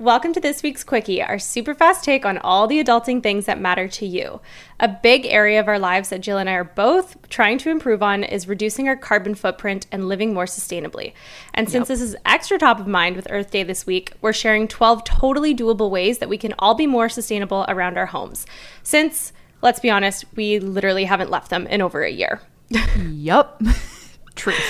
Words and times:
Welcome 0.00 0.32
to 0.34 0.40
this 0.40 0.62
week's 0.62 0.84
Quickie, 0.84 1.20
our 1.24 1.40
super 1.40 1.74
fast 1.74 2.04
take 2.04 2.24
on 2.24 2.38
all 2.38 2.68
the 2.68 2.80
adulting 2.80 3.20
things 3.20 3.46
that 3.46 3.60
matter 3.60 3.88
to 3.88 4.06
you. 4.06 4.40
A 4.78 4.86
big 4.86 5.26
area 5.26 5.58
of 5.58 5.66
our 5.66 5.80
lives 5.80 6.10
that 6.10 6.20
Jill 6.20 6.38
and 6.38 6.48
I 6.48 6.52
are 6.52 6.62
both 6.62 7.28
trying 7.30 7.58
to 7.58 7.70
improve 7.70 8.00
on 8.00 8.22
is 8.22 8.46
reducing 8.46 8.86
our 8.86 8.94
carbon 8.94 9.34
footprint 9.34 9.88
and 9.90 10.06
living 10.06 10.32
more 10.32 10.44
sustainably. 10.44 11.14
And 11.52 11.68
since 11.68 11.88
yep. 11.88 11.98
this 11.98 12.00
is 12.00 12.16
extra 12.24 12.58
top 12.58 12.78
of 12.78 12.86
mind 12.86 13.16
with 13.16 13.26
Earth 13.28 13.50
Day 13.50 13.64
this 13.64 13.86
week, 13.86 14.12
we're 14.20 14.32
sharing 14.32 14.68
12 14.68 15.02
totally 15.02 15.52
doable 15.52 15.90
ways 15.90 16.18
that 16.18 16.28
we 16.28 16.38
can 16.38 16.54
all 16.60 16.76
be 16.76 16.86
more 16.86 17.08
sustainable 17.08 17.64
around 17.66 17.98
our 17.98 18.06
homes. 18.06 18.46
Since, 18.84 19.32
let's 19.62 19.80
be 19.80 19.90
honest, 19.90 20.24
we 20.36 20.60
literally 20.60 21.06
haven't 21.06 21.30
left 21.30 21.50
them 21.50 21.66
in 21.66 21.82
over 21.82 22.04
a 22.04 22.12
year. 22.12 22.40
yep. 23.04 23.60
Truth. 24.36 24.62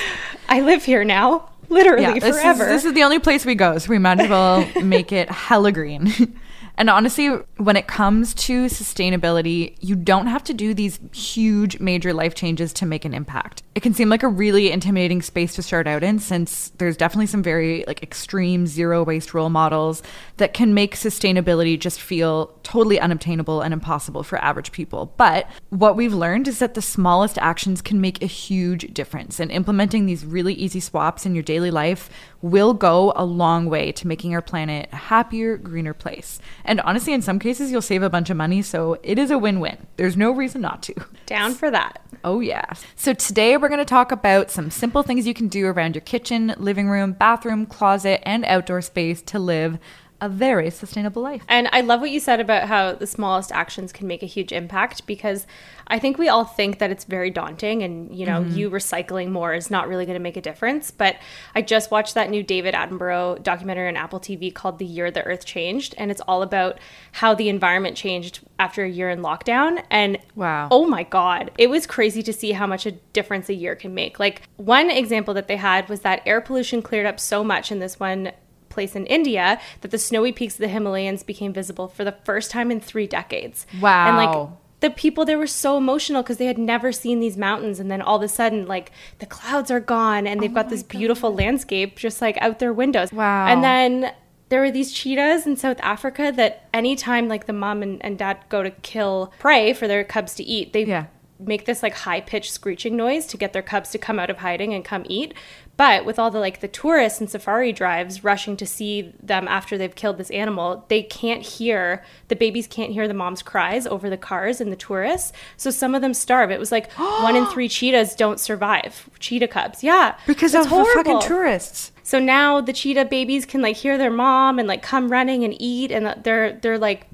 I 0.49 0.63
live 0.63 0.87
here 0.87 1.05
now 1.05 1.51
literally 1.69 2.03
yeah, 2.03 2.19
this 2.19 2.37
forever. 2.37 2.65
Is, 2.65 2.69
this 2.69 2.85
is 2.85 2.95
the 2.95 3.03
only 3.03 3.19
place 3.19 3.45
we 3.45 3.55
go, 3.55 3.79
so 3.79 3.91
we 3.91 3.99
might 3.99 4.21
as 4.21 4.29
well 4.29 4.67
make 4.83 5.13
it 5.13 5.31
hella 5.31 5.73
green. 5.73 6.39
And 6.79 6.89
honestly, 6.89 7.27
when 7.57 7.77
it 7.77 7.89
comes 7.89 8.33
to 8.35 8.67
sustainability, 8.67 9.77
you 9.81 9.97
don't 9.97 10.29
have 10.29 10.45
to 10.45 10.55
do 10.55 10.73
these 10.73 11.01
huge, 11.13 11.81
major 11.81 12.13
life 12.13 12.37
changes 12.37 12.73
to 12.75 12.87
make 12.87 13.05
an 13.05 13.13
impact. 13.13 13.65
It 13.75 13.83
can 13.83 13.95
seem 13.95 14.09
like 14.09 14.23
a 14.23 14.29
really 14.29 14.71
intimidating 14.71 15.21
space 15.21 15.57
to 15.57 15.63
start 15.63 15.89
out 15.89 16.05
in 16.05 16.21
since 16.21 16.71
there's 16.79 16.97
definitely 16.97 17.27
some 17.27 17.43
very 17.43 17.83
like 17.89 18.01
extreme 18.03 18.69
zero 18.69 19.03
waste 19.03 19.35
role 19.35 19.51
models 19.51 20.05
that 20.37 20.55
can 20.55 20.73
make 20.73 20.95
sustainability 20.95 21.79
just 21.79 22.01
feel 22.01 22.55
totally 22.63 23.01
unobtainable 23.01 23.61
and 23.61 23.73
impossible 23.73 24.23
for 24.23 24.39
average 24.39 24.71
people. 24.71 25.13
But 25.17 25.51
what 25.71 25.97
we've 25.97 26.15
learned 26.15 26.47
is 26.47 26.61
that 26.61 26.75
the 26.75 26.83
smallest 26.83 27.39
actions 27.39 27.83
can 27.83 28.01
make 28.01 28.23
a 28.23 28.27
huge 28.27 28.95
difference. 28.95 29.41
And 29.41 29.51
implementing 29.51 30.07
these 30.07 30.25
really 30.25 30.55
easy 30.55 30.79
swaps 30.79 31.27
in 31.27 31.35
your 31.35 31.43
daily 31.43 31.73
life 31.73 32.09
will 32.41 32.73
go 32.73 33.13
a 33.17 33.25
long 33.25 33.69
way 33.69 33.91
to 33.93 34.07
making 34.07 34.33
our 34.35 34.43
planet 34.43 34.89
a 34.93 34.97
happier, 34.97 35.57
greener 35.57 35.95
place. 35.95 36.39
And 36.69 36.81
honestly, 36.83 37.15
in 37.15 37.23
some 37.23 37.39
cases, 37.39 37.73
you'll 37.73 37.83
save 37.83 38.03
a 38.03 38.11
bunch 38.11 38.29
of 38.29 38.37
money. 38.37 38.61
So 38.61 38.99
it 39.03 39.19
is 39.19 39.31
a 39.31 39.39
win 39.39 39.59
win. 39.59 39.79
There's 39.97 40.17
no 40.17 40.31
reason 40.31 40.61
not 40.61 40.83
to. 40.85 40.95
Down 41.27 41.55
for 41.55 41.71
that. 41.71 42.03
Oh, 42.25 42.41
yeah. 42.41 42.75
So 42.95 43.15
today 43.15 43.57
we're 43.57 43.69
going 43.71 43.79
to 43.79 43.87
talk 43.87 44.13
about 44.13 44.51
some 44.51 44.71
simple 44.71 45.03
things 45.03 45.27
you 45.27 45.35
can 45.35 45.49
do 45.49 45.67
around 45.67 45.95
your 45.95 46.03
kitchen, 46.03 46.55
living 46.59 46.91
room, 46.91 47.13
bathroom, 47.13 47.65
closet, 47.65 48.21
and 48.29 48.45
outdoor 48.45 48.83
space 48.83 49.23
to 49.23 49.39
live 49.39 49.79
a 50.21 50.29
very 50.29 50.69
sustainable 50.71 51.23
life. 51.23 51.43
And 51.49 51.69
I 51.73 51.81
love 51.81 52.01
what 52.01 52.11
you 52.11 52.21
said 52.21 52.41
about 52.41 52.69
how 52.69 52.93
the 52.93 53.07
smallest 53.07 53.53
actions 53.53 53.93
can 53.93 54.07
make 54.07 54.23
a 54.23 54.27
huge 54.27 54.53
impact 54.53 55.07
because 55.07 55.47
I 55.89 55.99
think 55.99 56.19
we 56.19 56.29
all 56.29 56.45
think 56.45 56.79
that 56.79 56.91
it's 56.91 57.05
very 57.05 57.31
daunting 57.31 57.83
and, 57.83 58.15
you 58.15 58.27
know, 58.27 58.43
mm-hmm. 58.43 58.57
you 58.57 58.71
recycling 58.71 59.31
more 59.31 59.55
is 59.55 59.71
not 59.71 59.89
really 59.89 60.05
going 60.07 60.15
to 60.19 60.23
make 60.23 60.37
a 60.37 60.41
difference. 60.41 60.91
But 60.91 61.17
I 61.55 61.63
just 61.63 61.91
watched 61.91 62.15
that 62.15 62.31
new 62.31 62.43
David 62.43 62.75
Attenborough 62.75 63.43
documentary 63.43 63.89
on 63.89 63.97
Apple 63.97 64.21
TV 64.21 64.55
called 64.55 64.79
The 64.79 64.87
Year 64.87 65.11
the 65.11 65.25
Earth 65.25 65.45
Changed. 65.45 65.95
And 65.99 66.11
it's 66.11 66.21
all 66.29 66.43
about 66.43 66.79
how 67.13 67.35
the 67.35 67.49
environment 67.49 67.97
changed 67.97 68.41
after 68.59 68.85
a 68.85 68.89
year 68.89 69.11
in 69.11 69.21
lockdown. 69.21 69.83
And 69.91 70.19
wow. 70.35 70.69
Oh 70.71 70.87
my 70.87 71.03
God. 71.03 71.51
It 71.59 71.71
was 71.71 71.87
crazy 71.87 72.23
to 72.23 72.33
see 72.33 72.53
how 72.53 72.67
much 72.67 72.87
a 72.87 72.93
difference 72.93 73.49
a 73.49 73.55
year 73.55 73.75
can 73.75 73.95
make. 73.95 74.19
Like, 74.19 74.43
one 74.57 74.91
example 74.91 75.35
that 75.35 75.49
they 75.49 75.57
had 75.57 75.89
was 75.89 76.01
that 76.01 76.23
air 76.27 76.41
pollution 76.41 76.83
cleared 76.83 77.07
up 77.07 77.19
so 77.19 77.43
much 77.43 77.73
in 77.73 77.79
this 77.79 77.99
one 77.99 78.33
place 78.69 78.95
in 78.95 79.07
India 79.07 79.61
that 79.81 79.91
the 79.91 79.99
snowy 79.99 80.31
peaks 80.31 80.55
of 80.55 80.61
the 80.61 80.69
Himalayas 80.69 81.23
became 81.23 81.53
visible 81.53 81.89
for 81.89 82.05
the 82.05 82.13
first 82.25 82.51
time 82.51 82.71
in 82.71 82.81
three 82.81 83.07
decades. 83.07 83.67
Wow. 83.81 84.09
And 84.09 84.17
like 84.17 84.51
the 84.81 84.91
people 84.91 85.25
there 85.25 85.39
were 85.39 85.47
so 85.47 85.77
emotional 85.77 86.23
because 86.23 86.37
they 86.37 86.47
had 86.47 86.59
never 86.59 86.93
seen 86.93 87.21
these 87.21 87.37
mountains 87.37 87.81
and 87.81 87.91
then 87.91 88.01
all 88.01 88.17
of 88.17 88.23
a 88.23 88.29
sudden 88.29 88.67
like 88.67 88.93
the 89.19 89.27
clouds 89.27 89.71
are 89.71 89.81
gone 89.81 90.27
and 90.27 90.41
they've 90.41 90.53
oh 90.53 90.55
got 90.55 90.69
this 90.69 90.83
God. 90.83 90.99
beautiful 90.99 91.35
landscape 91.35 91.97
just 91.97 92.21
like 92.21 92.37
out 92.39 92.59
their 92.59 92.73
windows. 92.73 93.13
Wow. 93.13 93.47
And 93.47 93.63
then 93.65 94.13
there 94.49 94.61
were 94.61 94.71
these 94.71 94.93
cheetahs 94.93 95.47
in 95.47 95.57
South 95.57 95.79
Africa 95.81 96.33
that 96.37 96.69
anytime 96.73 97.29
like 97.29 97.47
the 97.47 97.53
mom 97.53 97.83
and, 97.83 98.03
and 98.05 98.19
dad 98.19 98.39
go 98.49 98.63
to 98.63 98.71
kill 98.71 99.33
prey 99.39 99.73
for 99.73 99.89
their 99.89 100.05
cubs 100.05 100.35
to 100.35 100.45
eat, 100.45 100.73
they 100.73 100.85
yeah 100.85 101.07
make 101.41 101.67
this 101.67 101.83
like 101.83 101.95
high 101.95 102.21
pitched 102.21 102.53
screeching 102.53 102.97
noise 102.97 103.27
to 103.27 103.37
get 103.37 103.53
their 103.53 103.63
cubs 103.63 103.91
to 103.91 103.99
come 103.99 104.19
out 104.19 104.31
of 104.31 104.39
hiding 104.39 104.75
and 104.75 104.85
come 104.85 105.05
eat. 105.09 105.35
But 105.79 106.05
with 106.05 106.19
all 106.19 106.33
the 106.33 106.41
like 106.41 106.59
the 106.59 106.67
tourists 106.67 107.21
and 107.21 107.31
safari 107.31 107.73
drives 107.73 108.25
rushing 108.25 108.57
to 108.57 108.67
see 108.67 109.15
them 109.23 109.47
after 109.47 109.79
they've 109.79 109.95
killed 109.95 110.19
this 110.19 110.31
animal, 110.31 110.85
they 110.89 111.05
can't 111.05 111.41
hear 111.41 112.05
the 112.27 112.35
babies 112.35 112.67
can't 112.67 112.91
hear 112.91 113.07
the 113.07 113.15
mom's 113.15 113.43
cries 113.43 113.87
over 113.87 114.11
the 114.11 114.17
cars 114.17 114.61
and 114.61 114.73
the 114.73 114.77
tourists. 114.77 115.33
So 115.57 115.71
some 115.71 115.95
of 115.95 116.03
them 116.03 116.15
starve. 116.15 116.51
It 116.51 116.59
was 116.59 116.73
like 116.73 116.93
one 116.97 117.37
in 117.37 117.47
three 117.47 117.69
cheetahs 117.69 118.17
don't 118.17 118.41
survive. 118.41 119.09
Cheetah 119.21 119.47
cubs, 119.47 119.85
yeah, 119.85 120.19
because 120.27 120.53
of 120.53 120.67
horrible. 120.67 120.89
the 120.89 121.11
fucking 121.11 121.29
tourists. 121.29 121.93
So 122.03 122.19
now 122.19 122.61
the 122.61 122.73
cheetah 122.73 123.05
babies 123.05 123.47
can 123.47 123.63
like 123.63 123.77
hear 123.77 123.97
their 123.97 124.11
mom 124.11 124.59
and 124.59 124.67
like 124.67 124.83
come 124.83 125.09
running 125.09 125.45
and 125.45 125.55
eat, 125.63 125.93
and 125.93 126.25
they're 126.25 126.55
they're 126.55 126.79
like 126.79 127.07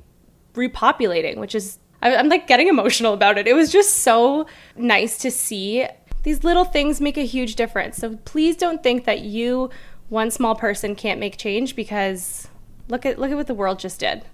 repopulating, 0.54 1.36
which 1.36 1.54
is 1.54 1.78
I'm 2.00 2.28
like 2.28 2.46
getting 2.46 2.69
emotional 2.69 3.14
about 3.14 3.38
it. 3.38 3.46
It 3.46 3.54
was 3.54 3.72
just 3.72 3.96
so 3.96 4.46
nice 4.76 5.19
to 5.19 5.31
see. 5.31 5.86
These 6.25 6.43
little 6.43 6.65
things 6.65 7.01
make 7.01 7.17
a 7.17 7.25
huge 7.25 7.55
difference. 7.55 7.99
So 7.99 8.17
please 8.25 8.57
don't 8.57 8.83
think 8.83 9.05
that 9.05 9.21
you, 9.21 9.71
one 10.09 10.31
small 10.31 10.55
person, 10.55 10.97
can't 10.97 11.21
make 11.21 11.37
change 11.37 11.77
because 11.77 12.49
look 12.89 13.07
at 13.07 13.19
look 13.19 13.31
at 13.31 13.37
what 13.37 13.47
the 13.47 13.55
world 13.55 13.79
just 13.79 14.01
did. 14.01 14.25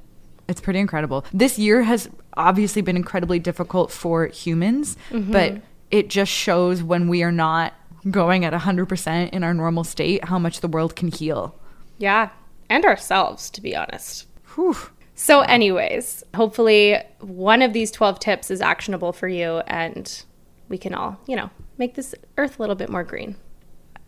It's 0.48 0.60
pretty 0.60 0.80
incredible. 0.80 1.24
This 1.32 1.58
year 1.58 1.82
has 1.82 2.08
obviously 2.36 2.82
been 2.82 2.96
incredibly 2.96 3.38
difficult 3.38 3.92
for 3.92 4.26
humans, 4.26 4.96
mm-hmm. 5.10 5.30
but 5.30 5.60
it 5.90 6.08
just 6.08 6.32
shows 6.32 6.82
when 6.82 7.08
we 7.08 7.22
are 7.22 7.32
not 7.32 7.74
going 8.10 8.44
at 8.44 8.52
100% 8.52 9.30
in 9.30 9.44
our 9.44 9.52
normal 9.52 9.84
state 9.84 10.24
how 10.24 10.38
much 10.38 10.60
the 10.60 10.68
world 10.68 10.96
can 10.96 11.08
heal. 11.08 11.54
Yeah, 11.98 12.30
and 12.68 12.84
ourselves, 12.84 13.50
to 13.50 13.60
be 13.60 13.76
honest. 13.76 14.26
Whew. 14.54 14.76
So, 15.14 15.40
anyways, 15.42 16.24
hopefully 16.34 16.96
one 17.20 17.60
of 17.62 17.72
these 17.72 17.90
12 17.90 18.18
tips 18.20 18.50
is 18.50 18.60
actionable 18.60 19.12
for 19.12 19.28
you 19.28 19.58
and 19.66 20.22
we 20.68 20.78
can 20.78 20.94
all, 20.94 21.20
you 21.26 21.36
know, 21.36 21.50
make 21.80 21.94
this 21.94 22.14
earth 22.38 22.60
a 22.60 22.62
little 22.62 22.76
bit 22.76 22.90
more 22.90 23.02
green. 23.02 23.34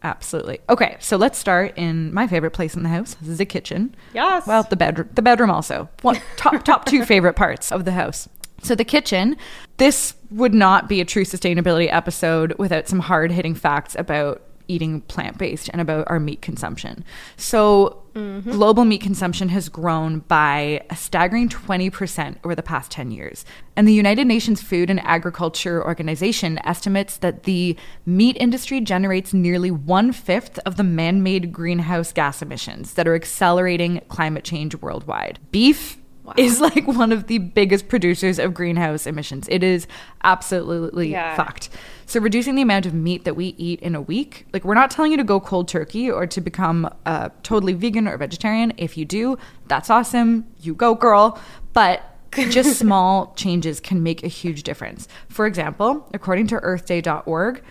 Absolutely. 0.04 0.60
Okay, 0.68 0.96
so 1.00 1.16
let's 1.16 1.38
start 1.38 1.72
in 1.76 2.12
my 2.12 2.26
favorite 2.26 2.50
place 2.52 2.74
in 2.74 2.82
the 2.82 2.88
house. 2.88 3.14
This 3.14 3.30
is 3.30 3.38
the 3.38 3.46
kitchen. 3.46 3.94
Yes. 4.14 4.46
Well, 4.46 4.64
the 4.64 4.76
bedroom, 4.76 5.08
the 5.14 5.22
bedroom 5.22 5.50
also. 5.50 5.88
One 6.02 6.20
top 6.36 6.64
top 6.64 6.84
two 6.84 7.04
favorite 7.12 7.34
parts 7.34 7.72
of 7.72 7.84
the 7.84 7.92
house. 7.92 8.28
So 8.62 8.74
the 8.74 8.84
kitchen. 8.84 9.36
This 9.78 10.14
would 10.30 10.54
not 10.54 10.88
be 10.88 11.00
a 11.00 11.04
true 11.04 11.24
sustainability 11.24 11.92
episode 11.92 12.54
without 12.58 12.88
some 12.88 13.00
hard 13.00 13.32
hitting 13.32 13.54
facts 13.54 13.96
about 13.98 14.42
eating 14.72 15.02
plant 15.02 15.38
based 15.38 15.68
and 15.70 15.80
about 15.80 16.04
our 16.08 16.18
meat 16.18 16.42
consumption. 16.42 17.04
So, 17.36 18.02
mm-hmm. 18.14 18.50
global 18.50 18.84
meat 18.84 19.00
consumption 19.00 19.50
has 19.50 19.68
grown 19.68 20.20
by 20.20 20.84
a 20.90 20.96
staggering 20.96 21.48
20% 21.48 22.36
over 22.44 22.54
the 22.54 22.62
past 22.62 22.90
10 22.90 23.10
years. 23.10 23.44
And 23.76 23.86
the 23.86 23.92
United 23.92 24.26
Nations 24.26 24.62
Food 24.62 24.90
and 24.90 25.00
Agriculture 25.00 25.84
Organization 25.84 26.58
estimates 26.64 27.16
that 27.18 27.44
the 27.44 27.76
meat 28.06 28.36
industry 28.40 28.80
generates 28.80 29.32
nearly 29.32 29.70
one 29.70 30.12
fifth 30.12 30.58
of 30.66 30.76
the 30.76 30.84
man 30.84 31.22
made 31.22 31.52
greenhouse 31.52 32.12
gas 32.12 32.42
emissions 32.42 32.94
that 32.94 33.06
are 33.06 33.14
accelerating 33.14 34.00
climate 34.08 34.44
change 34.44 34.74
worldwide. 34.76 35.38
Beef 35.50 35.98
Wow. 36.24 36.34
is 36.36 36.60
like 36.60 36.86
one 36.86 37.10
of 37.10 37.26
the 37.26 37.38
biggest 37.38 37.88
producers 37.88 38.38
of 38.38 38.54
greenhouse 38.54 39.08
emissions. 39.08 39.48
It 39.50 39.64
is 39.64 39.88
absolutely 40.22 41.10
yeah. 41.10 41.34
fucked. 41.34 41.68
So 42.06 42.20
reducing 42.20 42.54
the 42.54 42.62
amount 42.62 42.86
of 42.86 42.94
meat 42.94 43.24
that 43.24 43.34
we 43.34 43.54
eat 43.58 43.80
in 43.80 43.96
a 43.96 44.00
week, 44.00 44.46
like 44.52 44.64
we're 44.64 44.74
not 44.74 44.90
telling 44.90 45.10
you 45.10 45.16
to 45.16 45.24
go 45.24 45.40
cold 45.40 45.66
turkey 45.66 46.08
or 46.08 46.26
to 46.28 46.40
become 46.40 46.88
uh, 47.06 47.30
totally 47.42 47.72
vegan 47.72 48.06
or 48.06 48.16
vegetarian. 48.16 48.72
If 48.76 48.96
you 48.96 49.04
do, 49.04 49.36
that's 49.66 49.90
awesome. 49.90 50.46
You 50.60 50.74
go, 50.74 50.94
girl. 50.94 51.40
But 51.72 52.02
just 52.30 52.78
small 52.78 53.32
changes 53.34 53.80
can 53.80 54.02
make 54.02 54.22
a 54.22 54.28
huge 54.28 54.62
difference. 54.62 55.08
For 55.28 55.46
example, 55.46 56.08
according 56.14 56.46
to 56.48 56.56
earthday.org, 56.56 57.62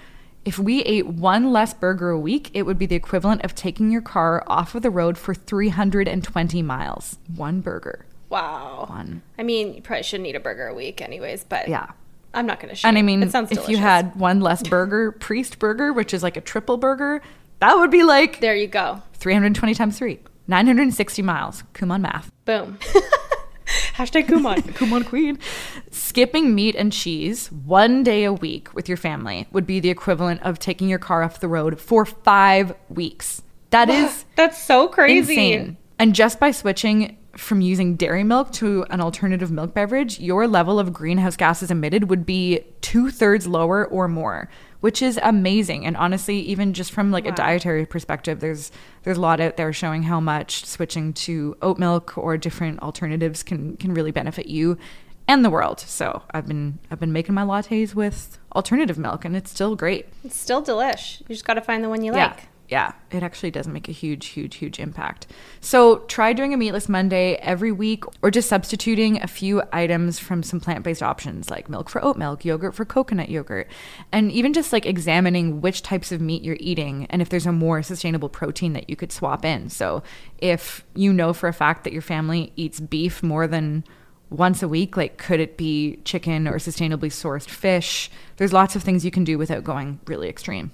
if 0.43 0.57
we 0.57 0.81
ate 0.83 1.05
one 1.07 1.53
less 1.53 1.73
burger 1.73 2.09
a 2.09 2.19
week, 2.19 2.49
it 2.53 2.63
would 2.63 2.79
be 2.79 2.87
the 2.87 2.95
equivalent 2.95 3.43
of 3.43 3.53
taking 3.53 3.91
your 3.91 4.01
car 4.01 4.43
off 4.47 4.73
of 4.73 4.81
the 4.81 4.89
road 4.89 5.17
for 5.17 5.33
320 5.33 6.61
miles. 6.63 7.19
One 7.33 7.61
burger. 7.61 8.05
Wow. 8.31 8.85
One. 8.89 9.21
I 9.37 9.43
mean, 9.43 9.75
you 9.75 9.81
probably 9.81 10.03
shouldn't 10.03 10.27
eat 10.27 10.35
a 10.35 10.39
burger 10.39 10.67
a 10.67 10.73
week, 10.73 11.01
anyways, 11.01 11.43
but. 11.43 11.67
Yeah. 11.67 11.91
I'm 12.33 12.45
not 12.45 12.61
going 12.61 12.73
to 12.73 12.87
And 12.87 12.97
I 12.97 13.01
mean, 13.01 13.23
if 13.23 13.67
you 13.67 13.75
had 13.77 14.15
one 14.15 14.39
less 14.39 14.63
burger, 14.63 15.11
priest 15.19 15.59
burger, 15.59 15.91
which 15.91 16.13
is 16.13 16.23
like 16.23 16.37
a 16.37 16.41
triple 16.41 16.77
burger, 16.77 17.21
that 17.59 17.75
would 17.75 17.91
be 17.91 18.03
like 18.03 18.39
there 18.39 18.55
you 18.55 18.67
go, 18.67 19.01
320 19.15 19.73
times 19.73 19.97
three, 19.97 20.17
960 20.47 21.21
miles. 21.21 21.63
Kumon 21.73 21.99
math. 21.99 22.31
Boom. 22.45 22.79
Hashtag 23.95 24.27
Kumon. 24.27 24.61
Kumon 24.73 25.05
Queen. 25.09 25.39
Skipping 25.91 26.55
meat 26.55 26.75
and 26.75 26.91
cheese 26.91 27.51
one 27.51 28.03
day 28.03 28.23
a 28.23 28.33
week 28.33 28.73
with 28.73 28.87
your 28.87 28.97
family 28.97 29.47
would 29.51 29.67
be 29.67 29.79
the 29.79 29.89
equivalent 29.89 30.41
of 30.43 30.57
taking 30.57 30.89
your 30.89 30.99
car 30.99 31.23
off 31.23 31.39
the 31.39 31.47
road 31.47 31.79
for 31.79 32.05
five 32.05 32.73
weeks. 32.89 33.41
That 33.71 33.89
is 33.89 34.25
that's 34.35 34.61
so 34.61 34.87
crazy. 34.87 35.33
Insane. 35.33 35.77
And 35.99 36.15
just 36.15 36.39
by 36.39 36.51
switching 36.51 37.17
from 37.37 37.61
using 37.61 37.95
dairy 37.95 38.23
milk 38.23 38.51
to 38.51 38.85
an 38.89 38.99
alternative 39.01 39.51
milk 39.51 39.73
beverage, 39.73 40.19
your 40.19 40.47
level 40.47 40.79
of 40.79 40.91
greenhouse 40.91 41.35
gases 41.35 41.71
emitted 41.71 42.09
would 42.09 42.25
be 42.25 42.61
two 42.81 43.09
thirds 43.09 43.47
lower 43.47 43.85
or 43.85 44.07
more, 44.07 44.49
which 44.81 45.01
is 45.01 45.19
amazing. 45.23 45.85
And 45.85 45.95
honestly, 45.95 46.39
even 46.39 46.73
just 46.73 46.91
from 46.91 47.11
like 47.11 47.25
wow. 47.25 47.31
a 47.31 47.35
dietary 47.35 47.85
perspective, 47.85 48.39
there's 48.39 48.71
there's 49.03 49.17
a 49.17 49.21
lot 49.21 49.39
out 49.39 49.57
there 49.57 49.71
showing 49.71 50.03
how 50.03 50.19
much 50.19 50.65
switching 50.65 51.13
to 51.13 51.55
oat 51.61 51.79
milk 51.79 52.17
or 52.17 52.37
different 52.37 52.81
alternatives 52.81 53.43
can 53.43 53.77
can 53.77 53.93
really 53.93 54.11
benefit 54.11 54.47
you 54.47 54.77
and 55.27 55.45
the 55.45 55.49
world. 55.49 55.79
So 55.79 56.23
I've 56.31 56.47
been 56.47 56.79
I've 56.89 56.99
been 56.99 57.13
making 57.13 57.35
my 57.35 57.43
lattes 57.43 57.95
with 57.95 58.37
alternative 58.55 58.97
milk, 58.97 59.23
and 59.23 59.35
it's 59.35 59.51
still 59.51 59.75
great. 59.75 60.07
It's 60.23 60.37
still 60.37 60.61
delish. 60.61 61.21
You 61.21 61.27
just 61.27 61.45
got 61.45 61.53
to 61.53 61.61
find 61.61 61.83
the 61.83 61.89
one 61.89 62.03
you 62.03 62.13
yeah. 62.13 62.27
like 62.27 62.50
yeah, 62.71 62.93
it 63.11 63.21
actually 63.21 63.51
does 63.51 63.67
make 63.67 63.89
a 63.89 63.91
huge, 63.91 64.27
huge, 64.27 64.55
huge 64.55 64.79
impact. 64.79 65.27
So 65.59 65.97
try 66.07 66.31
doing 66.31 66.53
a 66.53 66.57
meatless 66.57 66.87
Monday 66.87 67.35
every 67.35 67.73
week 67.73 68.05
or 68.21 68.31
just 68.31 68.47
substituting 68.47 69.21
a 69.21 69.27
few 69.27 69.61
items 69.73 70.19
from 70.19 70.41
some 70.41 70.61
plant 70.61 70.85
based 70.85 71.03
options 71.03 71.49
like 71.49 71.67
milk 71.67 71.89
for 71.89 72.03
oat 72.03 72.15
milk, 72.15 72.45
yogurt 72.45 72.73
for 72.73 72.85
coconut 72.85 73.27
yogurt, 73.27 73.67
and 74.13 74.31
even 74.31 74.53
just 74.53 74.71
like 74.71 74.85
examining 74.85 75.59
which 75.59 75.81
types 75.81 76.13
of 76.13 76.21
meat 76.21 76.43
you're 76.43 76.55
eating 76.61 77.07
and 77.09 77.21
if 77.21 77.27
there's 77.27 77.45
a 77.45 77.51
more 77.51 77.83
sustainable 77.83 78.29
protein 78.29 78.71
that 78.71 78.89
you 78.89 78.95
could 78.95 79.11
swap 79.11 79.43
in. 79.43 79.67
So 79.67 80.01
if 80.37 80.85
you 80.95 81.11
know 81.11 81.33
for 81.33 81.49
a 81.49 81.53
fact 81.53 81.83
that 81.83 81.91
your 81.91 82.01
family 82.01 82.53
eats 82.55 82.79
beef 82.79 83.21
more 83.21 83.47
than 83.47 83.83
once 84.29 84.63
a 84.63 84.67
week 84.69 84.95
like 84.95 85.17
could 85.17 85.41
it 85.41 85.57
be 85.57 85.99
chicken 86.05 86.47
or 86.47 86.53
sustainably 86.53 87.11
sourced 87.11 87.49
fish 87.49 88.09
there's 88.37 88.53
lots 88.53 88.77
of 88.77 88.81
things 88.81 89.03
you 89.03 89.11
can 89.11 89.25
do 89.25 89.37
without 89.37 89.61
going 89.61 89.99
really 90.07 90.29
extreme 90.29 90.71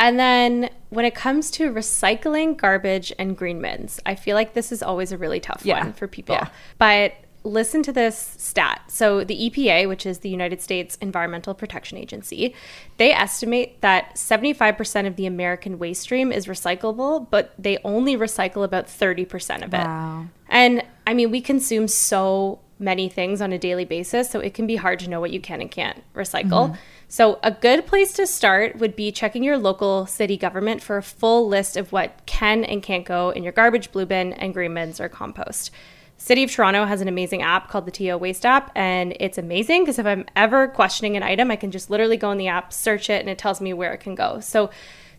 and 0.00 0.18
then 0.18 0.70
when 0.88 1.04
it 1.04 1.14
comes 1.14 1.50
to 1.52 1.70
recycling 1.70 2.56
garbage 2.56 3.12
and 3.18 3.36
green 3.36 3.60
bins, 3.60 4.00
I 4.06 4.14
feel 4.14 4.34
like 4.34 4.54
this 4.54 4.72
is 4.72 4.82
always 4.82 5.12
a 5.12 5.18
really 5.18 5.40
tough 5.40 5.60
yeah. 5.62 5.84
one 5.84 5.92
for 5.92 6.08
people. 6.08 6.34
Yeah. 6.34 6.48
But 6.78 7.14
listen 7.44 7.82
to 7.82 7.92
this 7.92 8.34
stat. 8.38 8.82
So, 8.88 9.24
the 9.24 9.50
EPA, 9.50 9.88
which 9.88 10.06
is 10.06 10.18
the 10.18 10.30
United 10.30 10.62
States 10.62 10.96
Environmental 11.02 11.52
Protection 11.52 11.98
Agency, 11.98 12.54
they 12.96 13.12
estimate 13.12 13.80
that 13.82 14.14
75% 14.14 15.06
of 15.06 15.16
the 15.16 15.26
American 15.26 15.78
waste 15.78 16.02
stream 16.02 16.32
is 16.32 16.46
recyclable, 16.46 17.28
but 17.30 17.52
they 17.58 17.78
only 17.84 18.16
recycle 18.16 18.64
about 18.64 18.86
30% 18.86 19.64
of 19.64 19.74
it. 19.74 19.78
Wow. 19.78 20.26
And 20.48 20.82
I 21.06 21.12
mean, 21.12 21.30
we 21.30 21.42
consume 21.42 21.88
so 21.88 22.60
many 22.78 23.10
things 23.10 23.42
on 23.42 23.52
a 23.52 23.58
daily 23.58 23.84
basis, 23.84 24.30
so 24.30 24.40
it 24.40 24.54
can 24.54 24.66
be 24.66 24.76
hard 24.76 24.98
to 25.00 25.10
know 25.10 25.20
what 25.20 25.30
you 25.30 25.40
can 25.40 25.60
and 25.60 25.70
can't 25.70 26.02
recycle. 26.14 26.70
Mm-hmm. 26.70 26.74
So, 27.12 27.40
a 27.42 27.50
good 27.50 27.88
place 27.88 28.12
to 28.12 28.26
start 28.28 28.78
would 28.78 28.94
be 28.94 29.10
checking 29.10 29.42
your 29.42 29.58
local 29.58 30.06
city 30.06 30.36
government 30.36 30.80
for 30.80 30.96
a 30.96 31.02
full 31.02 31.48
list 31.48 31.76
of 31.76 31.90
what 31.90 32.24
can 32.24 32.62
and 32.62 32.80
can't 32.84 33.04
go 33.04 33.30
in 33.30 33.42
your 33.42 33.52
garbage, 33.52 33.90
blue 33.90 34.06
bin, 34.06 34.32
and 34.34 34.54
green 34.54 34.72
bins 34.74 35.00
or 35.00 35.08
compost. 35.08 35.72
City 36.18 36.44
of 36.44 36.52
Toronto 36.52 36.84
has 36.84 37.00
an 37.00 37.08
amazing 37.08 37.42
app 37.42 37.68
called 37.68 37.84
the 37.84 37.90
TO 37.90 38.16
Waste 38.16 38.46
app, 38.46 38.70
and 38.76 39.16
it's 39.18 39.38
amazing 39.38 39.82
because 39.82 39.98
if 39.98 40.06
I'm 40.06 40.24
ever 40.36 40.68
questioning 40.68 41.16
an 41.16 41.24
item, 41.24 41.50
I 41.50 41.56
can 41.56 41.72
just 41.72 41.90
literally 41.90 42.16
go 42.16 42.30
in 42.30 42.38
the 42.38 42.46
app, 42.46 42.72
search 42.72 43.10
it, 43.10 43.20
and 43.20 43.28
it 43.28 43.38
tells 43.38 43.60
me 43.60 43.72
where 43.72 43.92
it 43.92 43.98
can 43.98 44.14
go. 44.14 44.38
So, 44.38 44.70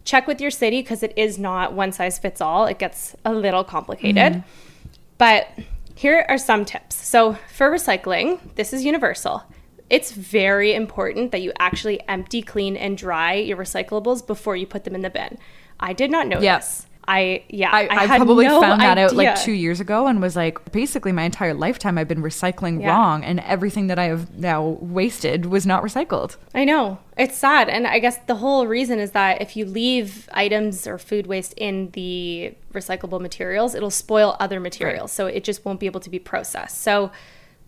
check 0.05 0.27
with 0.27 0.39
your 0.39 0.49
city 0.49 0.81
because 0.81 1.03
it 1.03 1.11
is 1.17 1.38
not 1.38 1.73
one 1.73 1.91
size 1.91 2.17
fits 2.17 2.39
all. 2.39 2.67
It 2.67 2.79
gets 2.79 3.17
a 3.25 3.33
little 3.33 3.65
complicated. 3.65 4.31
Mm-hmm. 4.31 4.89
But 5.17 5.49
here 5.95 6.25
are 6.29 6.38
some 6.38 6.63
tips. 6.63 6.95
So, 6.95 7.33
for 7.53 7.69
recycling, 7.69 8.39
this 8.55 8.71
is 8.71 8.85
universal 8.85 9.43
it's 9.91 10.11
very 10.13 10.73
important 10.73 11.31
that 11.31 11.41
you 11.41 11.51
actually 11.59 11.99
empty, 12.07 12.41
clean, 12.41 12.77
and 12.77 12.97
dry 12.97 13.33
your 13.33 13.57
recyclables 13.57 14.25
before 14.25 14.55
you 14.55 14.65
put 14.65 14.85
them 14.85 14.95
in 14.95 15.01
the 15.01 15.09
bin. 15.09 15.38
I 15.79 15.93
did 15.93 16.09
not 16.09 16.27
know 16.27 16.39
this. 16.39 16.88
I 17.07 17.43
yeah, 17.49 17.71
I, 17.71 17.88
I, 17.88 18.03
I 18.03 18.17
probably 18.17 18.45
no 18.45 18.61
found 18.61 18.79
that 18.79 18.97
idea. 18.97 19.05
out 19.05 19.15
like 19.15 19.41
two 19.41 19.51
years 19.51 19.79
ago 19.79 20.05
and 20.05 20.21
was 20.21 20.35
like, 20.35 20.71
basically 20.71 21.11
my 21.11 21.23
entire 21.23 21.53
lifetime 21.53 21.97
I've 21.97 22.07
been 22.07 22.21
recycling 22.21 22.79
yeah. 22.79 22.89
wrong, 22.89 23.23
and 23.23 23.39
everything 23.41 23.88
that 23.88 23.97
I 23.97 24.05
have 24.05 24.38
now 24.38 24.77
wasted 24.79 25.47
was 25.47 25.65
not 25.65 25.83
recycled. 25.83 26.38
I 26.53 26.63
know 26.63 26.99
it's 27.17 27.38
sad, 27.38 27.69
and 27.69 27.88
I 27.88 27.99
guess 27.99 28.17
the 28.27 28.35
whole 28.35 28.67
reason 28.67 28.99
is 28.99 29.11
that 29.11 29.41
if 29.41 29.57
you 29.57 29.65
leave 29.65 30.29
items 30.31 30.85
or 30.85 30.97
food 30.97 31.25
waste 31.27 31.53
in 31.57 31.89
the 31.91 32.53
recyclable 32.71 33.19
materials, 33.19 33.73
it'll 33.73 33.89
spoil 33.89 34.38
other 34.39 34.59
materials, 34.59 35.09
right. 35.11 35.15
so 35.17 35.25
it 35.25 35.43
just 35.43 35.65
won't 35.65 35.79
be 35.79 35.88
able 35.88 36.01
to 36.01 36.09
be 36.09 36.19
processed. 36.19 36.81
So 36.81 37.11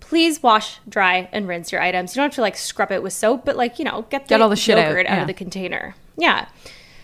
please 0.04 0.44
wash, 0.44 0.80
dry, 0.88 1.30
and 1.32 1.48
rinse 1.48 1.72
your 1.72 1.82
items. 1.82 2.14
You 2.14 2.20
don't 2.20 2.26
have 2.26 2.36
to 2.36 2.42
like 2.42 2.58
scrub 2.58 2.92
it 2.92 3.02
with 3.02 3.14
soap, 3.14 3.46
but 3.46 3.56
like, 3.56 3.80
you 3.80 3.86
know, 3.86 4.06
get, 4.10 4.26
the 4.26 4.30
get 4.30 4.42
all 4.42 4.50
the 4.50 4.58
shit 4.58 4.78
yogurt 4.78 5.08
out, 5.08 5.14
out 5.14 5.22
of 5.22 5.28
the 5.28 5.34
container. 5.34 5.96
Yeah. 6.18 6.50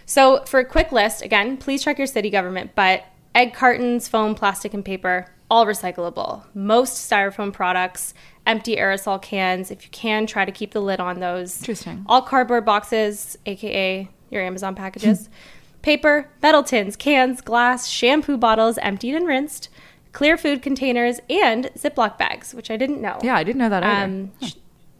So 0.06 0.44
for 0.46 0.60
a 0.60 0.66
quick 0.66 0.92
list, 0.92 1.22
again, 1.22 1.56
please 1.56 1.82
check 1.82 1.98
your 1.98 2.08
city 2.08 2.30
government, 2.30 2.72
but 2.76 3.06
egg 3.34 3.54
cartons, 3.54 4.10
foam, 4.10 4.36
plastic, 4.36 4.74
and 4.74 4.84
paper, 4.84 5.28
all 5.50 5.66
recyclable. 5.66 6.44
Most 6.54 7.10
styrofoam 7.10 7.54
products, 7.54 8.14
empty 8.46 8.76
aerosol 8.76 9.22
cans. 9.22 9.72
If 9.72 9.86
you 9.86 9.90
can, 9.92 10.28
try 10.28 10.44
to 10.44 10.52
keep 10.52 10.74
the 10.74 10.82
lid 10.82 11.00
on 11.00 11.22
those. 11.22 11.60
Interesting. 11.60 12.04
All 12.06 12.22
cardboard 12.22 12.66
boxes, 12.66 13.38
aka 13.46 14.10
your 14.30 14.44
Amazon 14.44 14.76
packages. 14.76 15.30
Paper, 15.82 16.30
metal 16.42 16.64
tins, 16.64 16.98
cans, 16.98 17.40
glass, 17.40 17.88
shampoo 17.88 18.38
bottles 18.38 18.78
emptied 18.80 19.16
and 19.16 19.26
rinsed, 19.26 19.70
clear 20.12 20.38
food 20.38 20.62
containers, 20.62 21.20
and 21.30 21.66
Ziploc 21.78 22.18
bags, 22.18 22.54
which 22.54 22.72
I 22.72 22.78
didn't 22.78 23.02
know. 23.02 23.20
Yeah, 23.24 23.36
I 23.36 23.44
didn't 23.44 23.60
know 23.60 23.70
that 23.70 23.84
either. 23.84 24.04
Um, 24.04 24.32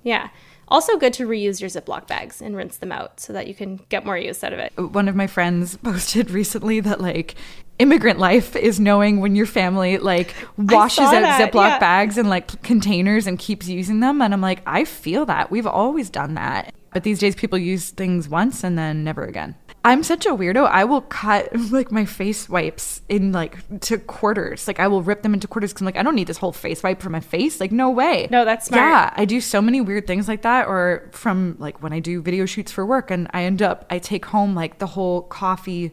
Yeah. 0.04 0.30
Also, 0.68 0.98
good 0.98 1.14
to 1.14 1.28
reuse 1.28 1.60
your 1.62 1.70
Ziploc 1.70 2.06
bags 2.06 2.42
and 2.42 2.56
rinse 2.56 2.78
them 2.78 2.92
out 2.92 3.20
so 3.20 3.34
that 3.34 3.48
you 3.48 3.56
can 3.56 3.78
get 3.90 4.06
more 4.06 4.18
use 4.18 4.44
out 4.44 4.54
of 4.54 4.60
it. 4.60 4.72
One 4.78 5.08
of 5.08 5.16
my 5.16 5.26
friends 5.26 5.78
posted 5.84 6.30
recently 6.30 6.80
that, 6.82 7.02
like, 7.02 7.36
immigrant 7.80 8.20
life 8.20 8.56
is 8.56 8.80
knowing 8.80 9.20
when 9.20 9.36
your 9.36 9.48
family, 9.48 9.98
like, 9.98 10.36
washes 10.58 11.06
out 11.06 11.22
that, 11.22 11.52
Ziploc 11.52 11.70
yeah. 11.70 11.80
bags 11.80 12.20
and, 12.20 12.30
like, 12.30 12.62
containers 12.62 13.26
and 13.26 13.40
keeps 13.40 13.68
using 13.68 14.00
them. 14.00 14.22
And 14.22 14.32
I'm 14.32 14.42
like, 14.42 14.62
I 14.68 14.86
feel 14.86 15.26
that. 15.26 15.50
We've 15.50 15.68
always 15.68 16.10
done 16.12 16.36
that. 16.36 16.74
But 16.94 17.04
these 17.04 17.18
days, 17.20 17.36
people 17.36 17.58
use 17.58 17.90
things 17.90 18.30
once 18.30 18.64
and 18.64 18.78
then 18.78 19.04
never 19.04 19.24
again. 19.26 19.56
I'm 19.84 20.04
such 20.04 20.26
a 20.26 20.30
weirdo. 20.30 20.68
I 20.68 20.84
will 20.84 21.02
cut 21.02 21.50
like 21.72 21.92
my 21.92 22.06
face 22.06 22.50
wipes 22.50 23.02
in 23.08 23.32
like 23.32 23.58
to 23.82 23.98
quarters. 23.98 24.68
Like 24.68 24.80
I 24.80 24.88
will 24.88 25.04
rip 25.04 25.22
them 25.22 25.34
into 25.34 25.48
quarters 25.48 25.72
because 25.72 25.82
I'm 25.82 25.86
like, 25.86 25.98
I 25.98 26.04
don't 26.04 26.16
need 26.16 26.28
this 26.28 26.38
whole 26.38 26.52
face 26.52 26.84
wipe 26.84 27.02
for 27.02 27.10
my 27.10 27.22
face. 27.22 27.60
Like, 27.60 27.72
no 27.72 27.90
way. 27.90 28.28
No, 28.30 28.46
that's 28.46 28.68
smart. 28.68 28.82
Yeah, 28.82 29.14
I 29.16 29.26
do 29.26 29.40
so 29.40 29.62
many 29.62 29.82
weird 29.82 30.08
things 30.08 30.28
like 30.28 30.42
that. 30.42 30.68
Or 30.68 31.10
from 31.12 31.56
like 31.60 31.82
when 31.82 31.94
I 31.94 32.00
do 32.00 32.22
video 32.22 32.46
shoots 32.46 32.72
for 32.72 32.86
work 32.86 33.10
and 33.10 33.30
I 33.32 33.44
end 33.44 33.62
up, 33.62 33.86
I 33.90 34.00
take 34.00 34.26
home 34.26 34.54
like 34.56 34.80
the 34.80 34.88
whole 34.88 35.22
coffee 35.24 35.92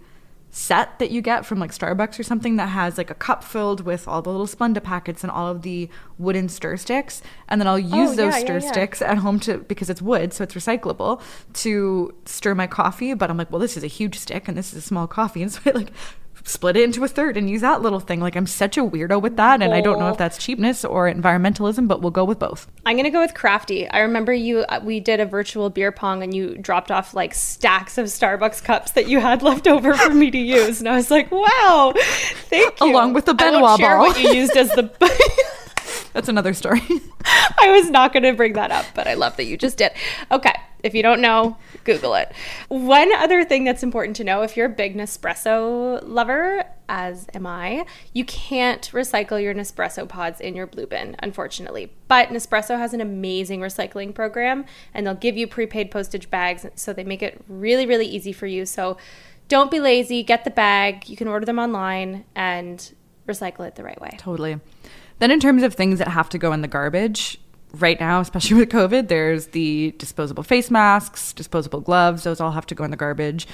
set 0.57 0.99
that 0.99 1.11
you 1.11 1.21
get 1.21 1.45
from 1.45 1.59
like 1.59 1.71
Starbucks 1.71 2.19
or 2.19 2.23
something 2.23 2.57
that 2.57 2.69
has 2.69 2.97
like 2.97 3.11
a 3.11 3.15
cup 3.15 3.45
filled 3.45 3.83
with 3.83 4.09
all 4.09 4.23
the 4.23 4.31
little 4.31 4.47
Splenda 4.47 4.83
packets 4.83 5.23
and 5.23 5.31
all 5.31 5.49
of 5.49 5.61
the 5.61 5.87
wooden 6.17 6.49
stir 6.49 6.79
sticks. 6.79 7.21
And 7.47 7.61
then 7.61 7.69
I'll 7.69 7.75
oh, 7.75 7.77
use 7.77 8.13
oh, 8.13 8.15
those 8.15 8.35
yeah, 8.35 8.41
stir 8.41 8.59
yeah, 8.59 8.65
yeah. 8.65 8.73
sticks 8.73 9.03
at 9.03 9.19
home 9.19 9.39
to 9.41 9.59
because 9.59 9.91
it's 9.91 10.01
wood, 10.01 10.33
so 10.33 10.45
it's 10.45 10.55
recyclable 10.55 11.21
to 11.53 12.15
stir 12.25 12.55
my 12.55 12.67
coffee. 12.67 13.13
But 13.13 13.29
I'm 13.29 13.37
like, 13.37 13.51
well, 13.51 13.61
this 13.61 13.77
is 13.77 13.85
a 13.85 13.89
huge 13.89 14.19
stick 14.19 14.49
and 14.49 14.57
this 14.57 14.73
is 14.73 14.79
a 14.79 14.81
small 14.81 15.07
coffee. 15.07 15.43
And 15.43 15.53
so 15.53 15.61
I 15.67 15.71
like 15.73 15.93
split 16.47 16.77
it 16.77 16.85
into 16.85 17.05
a 17.05 17.09
third 17.09 17.37
and 17.37 17.51
use 17.51 17.61
that 17.61 17.83
little 17.83 18.01
thing. 18.01 18.21
Like 18.21 18.37
I'm 18.37 18.47
such 18.47 18.79
a 18.79 18.83
weirdo 18.83 19.21
with 19.21 19.37
that, 19.37 19.61
and 19.61 19.75
I 19.75 19.81
don't 19.81 19.99
know 19.99 20.09
if 20.09 20.17
that's 20.17 20.39
cheapness 20.39 20.85
or 20.85 21.11
environmentalism, 21.11 21.89
but 21.89 22.01
we'll 22.01 22.11
go 22.11 22.25
with 22.25 22.39
both. 22.39 22.67
I'm 22.87 22.97
gonna 22.97 23.11
go 23.11 23.21
with 23.21 23.35
crafty. 23.35 23.89
I 23.89 24.01
remember 24.01 24.33
you. 24.33 24.61
Uh, 24.61 24.81
we 24.83 25.01
did 25.01 25.21
a 25.21 25.27
virtual 25.27 25.69
beer 25.71 25.93
pong, 25.93 26.23
and 26.23 26.35
you 26.35 26.57
dropped 26.57 26.91
off 26.91 27.15
like 27.15 27.35
stacks 27.35 27.99
of 27.99 28.07
Starbucks 28.07 28.63
cups 28.63 28.93
that 28.93 29.09
you 29.09 29.21
had 29.21 29.43
left 29.47 29.67
over 29.67 29.95
for 29.95 30.11
me 30.11 30.31
to 30.31 30.39
use, 30.39 30.81
and 30.81 30.89
I 30.89 30.97
was 30.97 31.11
like, 31.11 31.31
wow, 31.31 31.93
thank 32.49 32.81
you. 32.81 32.93
Along 32.93 33.13
with 33.13 33.27
the 33.27 33.35
Benoit 33.35 33.59
I 33.59 33.63
won't 33.63 33.81
share 33.81 33.99
what 33.99 34.21
you 34.21 34.31
used 34.31 34.57
as 34.57 34.71
the. 34.71 34.91
That's 36.13 36.29
another 36.29 36.55
story. 36.55 36.81
I 37.59 37.71
was 37.79 37.91
not 37.91 38.13
going 38.15 38.23
to 38.23 38.33
bring 38.33 38.55
that 38.55 38.71
up, 38.71 38.87
but 38.95 39.07
I 39.07 39.15
love 39.15 39.37
that 39.37 39.45
you 39.45 39.59
just 39.59 39.77
did. 39.77 39.93
Okay. 40.31 40.55
If 40.83 40.95
you 40.95 41.03
don't 41.03 41.21
know, 41.21 41.57
Google 41.85 42.15
it. 42.15 42.33
One 42.69 43.13
other 43.13 43.45
thing 43.45 43.65
that's 43.65 43.83
important 43.83 44.17
to 44.17 44.25
know 44.25 44.43
if 44.43 44.57
you're 44.57 44.67
a 44.67 44.71
big 44.71 44.97
Nespresso 44.97 46.01
lover, 46.03 46.65
as 46.89 47.27
am 47.35 47.47
I, 47.47 47.87
you 48.13 48.25
can't 48.25 48.83
recycle 48.93 49.43
your 49.43 49.55
Nespresso 49.55 50.09
pods 50.09 50.41
in 50.41 50.55
your 50.55 50.67
blue 50.67 50.87
bin, 50.87 51.17
unfortunately. 51.21 51.93
But 52.09 52.29
Nespresso 52.29 52.79
has 52.79 52.95
an 52.95 53.01
amazing 53.01 53.61
recycling 53.61 54.15
program 54.15 54.65
and 54.95 55.07
they'll 55.07 55.15
give 55.15 55.37
you 55.37 55.47
prepaid 55.47 55.91
postage 55.91 56.31
bags. 56.31 56.67
So 56.75 56.93
they 56.93 57.05
make 57.05 57.23
it 57.23 57.43
really, 57.49 57.87
really 57.87 58.07
easy 58.07 58.33
for 58.33 58.47
you. 58.47 58.67
So 58.67 58.97
don't 59.49 59.71
be 59.71 59.81
lazy, 59.81 60.23
get 60.23 60.45
the 60.45 60.51
bag. 60.51 61.09
You 61.09 61.17
can 61.17 61.29
order 61.29 61.47
them 61.47 61.59
online 61.59 62.25
and 62.35 62.93
recycle 63.27 63.67
it 63.67 63.75
the 63.77 63.85
right 63.85 64.01
way. 64.01 64.17
Totally. 64.19 64.61
Then, 65.19 65.31
in 65.31 65.41
terms 65.41 65.63
of 65.63 65.75
things 65.75 65.99
that 65.99 66.09
have 66.09 66.29
to 66.31 66.39
go 66.39 66.53
in 66.53 66.61
the 66.61 66.69
garbage, 66.69 67.41
right 67.81 67.99
now, 67.99 68.21
especially 68.21 68.57
with 68.61 68.69
COVID, 68.69 69.09
there's 69.09 69.49
the 69.49 69.95
disposable 69.99 70.43
face 70.43 70.71
masks, 70.71 71.33
disposable 71.33 71.81
gloves, 71.81 72.25
those 72.25 72.41
all 72.41 72.53
have 72.53 72.67
to 72.67 72.75
go 72.75 72.85
in 72.85 72.91
the 72.91 72.97
garbage. 72.97 73.47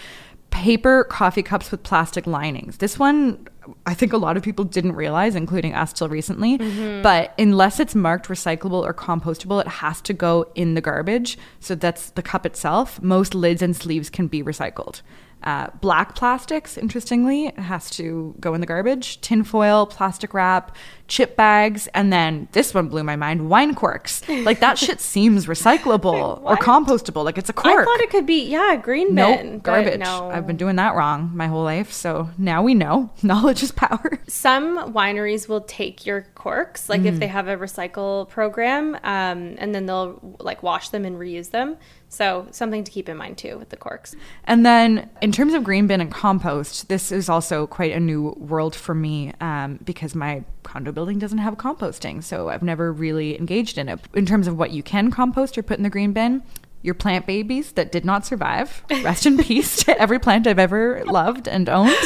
Paper 0.51 1.05
coffee 1.05 1.43
cups 1.43 1.71
with 1.71 1.83
plastic 1.83 2.27
linings. 2.27 2.77
This 2.77 2.99
one 2.99 3.49
I 3.87 3.95
think 3.95 4.13
a 4.13 4.17
lot 4.17 4.37
of 4.37 4.43
people 4.43 4.65
didn't 4.65 4.93
realize, 4.93 5.35
including 5.35 5.75
us 5.75 5.93
till 5.93 6.09
recently. 6.09 6.59
Mm-hmm. 6.59 7.03
But 7.03 7.35
unless 7.39 7.81
it's 7.81 7.95
marked 7.95 8.29
recyclable 8.29 8.83
or 8.83 8.93
compostable, 8.93 9.61
it 9.61 9.69
has 9.69 10.01
to 10.03 10.13
go 10.13 10.51
in 10.55 10.75
the 10.75 10.81
garbage. 10.81 11.39
So 11.61 11.75
that's 11.75 12.11
the 12.11 12.23
cup 12.23 12.45
itself. 12.45 13.01
Most 13.01 13.35
lids 13.35 13.63
and 13.63 13.75
sleeves 13.77 14.11
can 14.11 14.27
be 14.27 14.43
recycled. 14.43 15.03
Uh, 15.43 15.69
black 15.81 16.15
plastics, 16.15 16.79
interestingly, 16.79 17.53
has 17.57 17.91
to 17.91 18.35
go 18.41 18.55
in 18.55 18.61
the 18.61 18.67
garbage. 18.67 19.21
Tinfoil, 19.21 19.87
plastic 19.87 20.35
wrap, 20.35 20.77
chip 21.09 21.37
bags, 21.37 21.89
and 21.89 22.13
then 22.13 22.49
this 22.53 22.73
one 22.73 22.89
blew 22.89 23.03
my 23.03 23.17
mind 23.17 23.51
wine 23.51 23.75
corks. 23.75 24.27
Like 24.29 24.61
that 24.61 24.79
shit 24.79 25.01
seems 25.13 25.47
recyclable 25.47 26.41
or 26.43 26.57
compostable. 26.57 27.25
Like 27.25 27.39
it's 27.39 27.51
a 27.51 27.53
cork. 27.53 27.81
I 27.81 27.85
thought 27.85 28.01
it 28.01 28.11
could 28.11 28.27
be, 28.27 28.45
yeah, 28.49 28.77
green 28.77 29.15
bin. 29.15 29.53
Nope, 29.53 29.63
garbage. 29.63 30.01
No. 30.01 30.31
I've 30.31 30.47
been 30.47 30.57
doing 30.57 30.77
that 30.77 30.95
wrong 30.95 31.31
my 31.35 31.49
whole 31.49 31.65
life. 31.65 31.93
So 31.93 32.31
now 32.39 32.63
we 32.63 32.75
know. 32.75 33.11
Knowledge 33.23 33.63
is 33.63 33.73
power. 33.73 34.19
Some 34.29 34.93
wineries 34.93 35.49
will 35.49 35.63
take 35.63 36.07
your 36.07 36.23
corks, 36.35 36.89
like 36.89 37.03
mm. 37.03 37.07
if 37.07 37.19
they 37.19 37.27
have 37.27 37.49
a 37.49 37.57
recycle 37.57 38.29
program, 38.29 38.95
um, 39.03 39.57
and 39.59 39.75
then 39.75 39.87
they'll 39.87 40.37
like 40.41 40.63
wash 40.63 40.89
them 40.91 41.05
and 41.05 41.17
reuse 41.17 41.51
them. 41.51 41.77
So 42.13 42.47
something 42.51 42.85
to 42.85 42.91
keep 42.91 43.09
in 43.09 43.17
mind 43.17 43.39
too 43.39 43.57
with 43.57 43.71
the 43.71 43.77
corks. 43.77 44.15
And 44.45 44.67
then 44.67 45.09
in 45.23 45.33
terms 45.33 45.55
of 45.55 45.65
green 45.65 45.87
bin 45.87 46.03
and 46.03 46.13
compost, 46.13 46.91
this 46.91 47.11
is 47.11 47.31
also 47.31 47.67
quite 47.67 47.93
a 47.93 48.01
new 48.01 48.35
world 48.37 48.77
for 48.77 48.95
me 48.95 49.33
um, 49.41 49.79
because 49.83 50.15
my 50.15 50.45
condo 50.63 50.93
building 50.93 51.19
doesn't 51.19 51.39
have 51.39 51.57
composting. 51.57 52.23
So 52.23 52.51
I've 52.51 52.63
never 52.63 52.93
really 52.93 53.39
engaged 53.39 53.79
in 53.79 53.89
it. 53.89 53.99
In 54.13 54.27
terms 54.27 54.47
of 54.47 54.59
what 54.59 54.73
you 54.73 54.83
can 54.83 55.11
compost 55.11 55.57
or 55.57 55.63
put 55.63 55.79
in 55.79 55.85
the 55.85 55.91
green 55.91 56.13
bin, 56.13 56.43
your 56.83 56.95
plant 56.95 57.27
babies 57.27 57.73
that 57.73 57.91
did 57.91 58.05
not 58.05 58.27
survive. 58.27 58.85
Rest 59.03 59.25
in 59.25 59.39
peace 59.43 59.83
to 59.85 59.99
every 59.99 60.19
plant 60.19 60.47
I've 60.47 60.59
ever 60.59 61.03
loved 61.07 61.49
and 61.49 61.67
owned. 61.71 61.97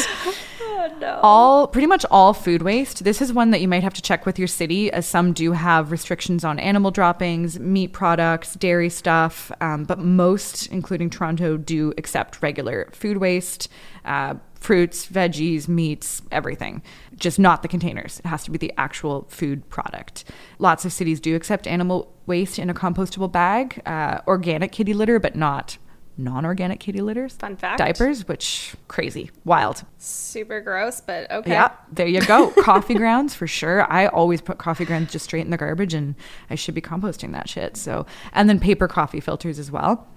No. 0.99 1.19
All 1.23 1.67
pretty 1.67 1.87
much 1.87 2.05
all 2.11 2.33
food 2.33 2.61
waste. 2.61 3.03
This 3.03 3.21
is 3.21 3.33
one 3.33 3.51
that 3.51 3.61
you 3.61 3.67
might 3.67 3.83
have 3.83 3.93
to 3.95 4.01
check 4.01 4.25
with 4.25 4.37
your 4.39 4.47
city, 4.47 4.91
as 4.91 5.05
some 5.05 5.33
do 5.33 5.51
have 5.51 5.91
restrictions 5.91 6.43
on 6.43 6.59
animal 6.59 6.91
droppings, 6.91 7.59
meat 7.59 7.93
products, 7.93 8.55
dairy 8.55 8.89
stuff. 8.89 9.51
Um, 9.61 9.83
but 9.83 9.99
most, 9.99 10.67
including 10.67 11.09
Toronto, 11.09 11.57
do 11.57 11.93
accept 11.97 12.41
regular 12.41 12.89
food 12.93 13.17
waste. 13.17 13.69
Uh, 14.05 14.35
fruits, 14.59 15.07
veggies, 15.07 15.67
meats, 15.67 16.21
everything. 16.31 16.81
Just 17.15 17.39
not 17.39 17.61
the 17.61 17.67
containers. 17.67 18.19
It 18.19 18.25
has 18.25 18.43
to 18.45 18.51
be 18.51 18.57
the 18.57 18.73
actual 18.77 19.25
food 19.29 19.69
product. 19.69 20.23
Lots 20.59 20.83
of 20.83 20.91
cities 20.91 21.19
do 21.19 21.35
accept 21.35 21.67
animal 21.67 22.11
waste 22.25 22.59
in 22.59 22.69
a 22.69 22.73
compostable 22.73 23.31
bag, 23.31 23.81
uh, 23.85 24.21
organic 24.27 24.71
kitty 24.71 24.93
litter, 24.93 25.19
but 25.19 25.35
not 25.35 25.77
non-organic 26.17 26.79
kitty 26.79 27.01
litters. 27.01 27.33
Fun 27.35 27.55
fact. 27.55 27.77
Diapers, 27.77 28.27
which 28.27 28.75
crazy, 28.87 29.29
wild. 29.45 29.83
Super 29.97 30.61
gross, 30.61 31.01
but 31.01 31.29
okay. 31.31 31.51
Yeah, 31.51 31.71
there 31.91 32.07
you 32.07 32.21
go. 32.21 32.51
coffee 32.61 32.95
grounds 32.95 33.33
for 33.33 33.47
sure. 33.47 33.91
I 33.91 34.07
always 34.07 34.41
put 34.41 34.57
coffee 34.57 34.85
grounds 34.85 35.11
just 35.11 35.25
straight 35.25 35.45
in 35.45 35.51
the 35.51 35.57
garbage, 35.57 35.93
and 35.93 36.15
I 36.49 36.55
should 36.55 36.75
be 36.75 36.81
composting 36.81 37.31
that 37.33 37.49
shit. 37.49 37.77
So, 37.77 38.05
and 38.33 38.49
then 38.49 38.59
paper 38.59 38.87
coffee 38.87 39.19
filters 39.19 39.59
as 39.59 39.71
well. 39.71 40.07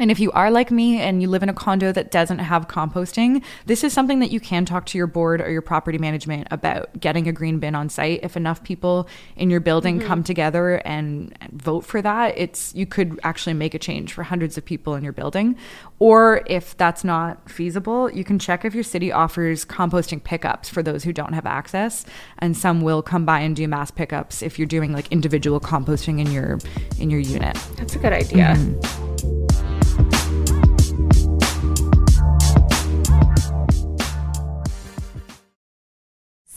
And 0.00 0.10
if 0.10 0.18
you 0.18 0.32
are 0.32 0.50
like 0.50 0.70
me 0.70 0.98
and 0.98 1.20
you 1.20 1.28
live 1.28 1.42
in 1.42 1.50
a 1.50 1.54
condo 1.54 1.92
that 1.92 2.10
doesn't 2.10 2.38
have 2.38 2.66
composting, 2.68 3.44
this 3.66 3.84
is 3.84 3.92
something 3.92 4.18
that 4.20 4.30
you 4.30 4.40
can 4.40 4.64
talk 4.64 4.86
to 4.86 4.98
your 4.98 5.06
board 5.06 5.42
or 5.42 5.50
your 5.50 5.60
property 5.60 5.98
management 5.98 6.48
about 6.50 6.98
getting 6.98 7.28
a 7.28 7.32
green 7.32 7.58
bin 7.58 7.74
on 7.74 7.90
site. 7.90 8.20
If 8.22 8.34
enough 8.34 8.64
people 8.64 9.06
in 9.36 9.50
your 9.50 9.60
building 9.60 9.98
mm-hmm. 9.98 10.08
come 10.08 10.24
together 10.24 10.76
and 10.86 11.36
vote 11.52 11.84
for 11.84 12.00
that, 12.00 12.36
it's 12.38 12.74
you 12.74 12.86
could 12.86 13.20
actually 13.22 13.52
make 13.52 13.74
a 13.74 13.78
change 13.78 14.14
for 14.14 14.22
hundreds 14.22 14.56
of 14.56 14.64
people 14.64 14.94
in 14.94 15.04
your 15.04 15.12
building. 15.12 15.54
Or 15.98 16.42
if 16.46 16.74
that's 16.78 17.04
not 17.04 17.50
feasible, 17.50 18.10
you 18.10 18.24
can 18.24 18.38
check 18.38 18.64
if 18.64 18.74
your 18.74 18.84
city 18.84 19.12
offers 19.12 19.66
composting 19.66 20.24
pickups 20.24 20.70
for 20.70 20.82
those 20.82 21.04
who 21.04 21.12
don't 21.12 21.34
have 21.34 21.44
access. 21.44 22.06
And 22.38 22.56
some 22.56 22.80
will 22.80 23.02
come 23.02 23.26
by 23.26 23.40
and 23.40 23.54
do 23.54 23.68
mass 23.68 23.90
pickups 23.90 24.40
if 24.40 24.58
you're 24.58 24.66
doing 24.66 24.94
like 24.94 25.12
individual 25.12 25.60
composting 25.60 26.20
in 26.20 26.32
your 26.32 26.58
in 26.98 27.10
your 27.10 27.20
unit. 27.20 27.58
That's 27.76 27.96
a 27.96 27.98
good 27.98 28.14
idea. 28.14 28.54
Mm-hmm. 28.56 29.39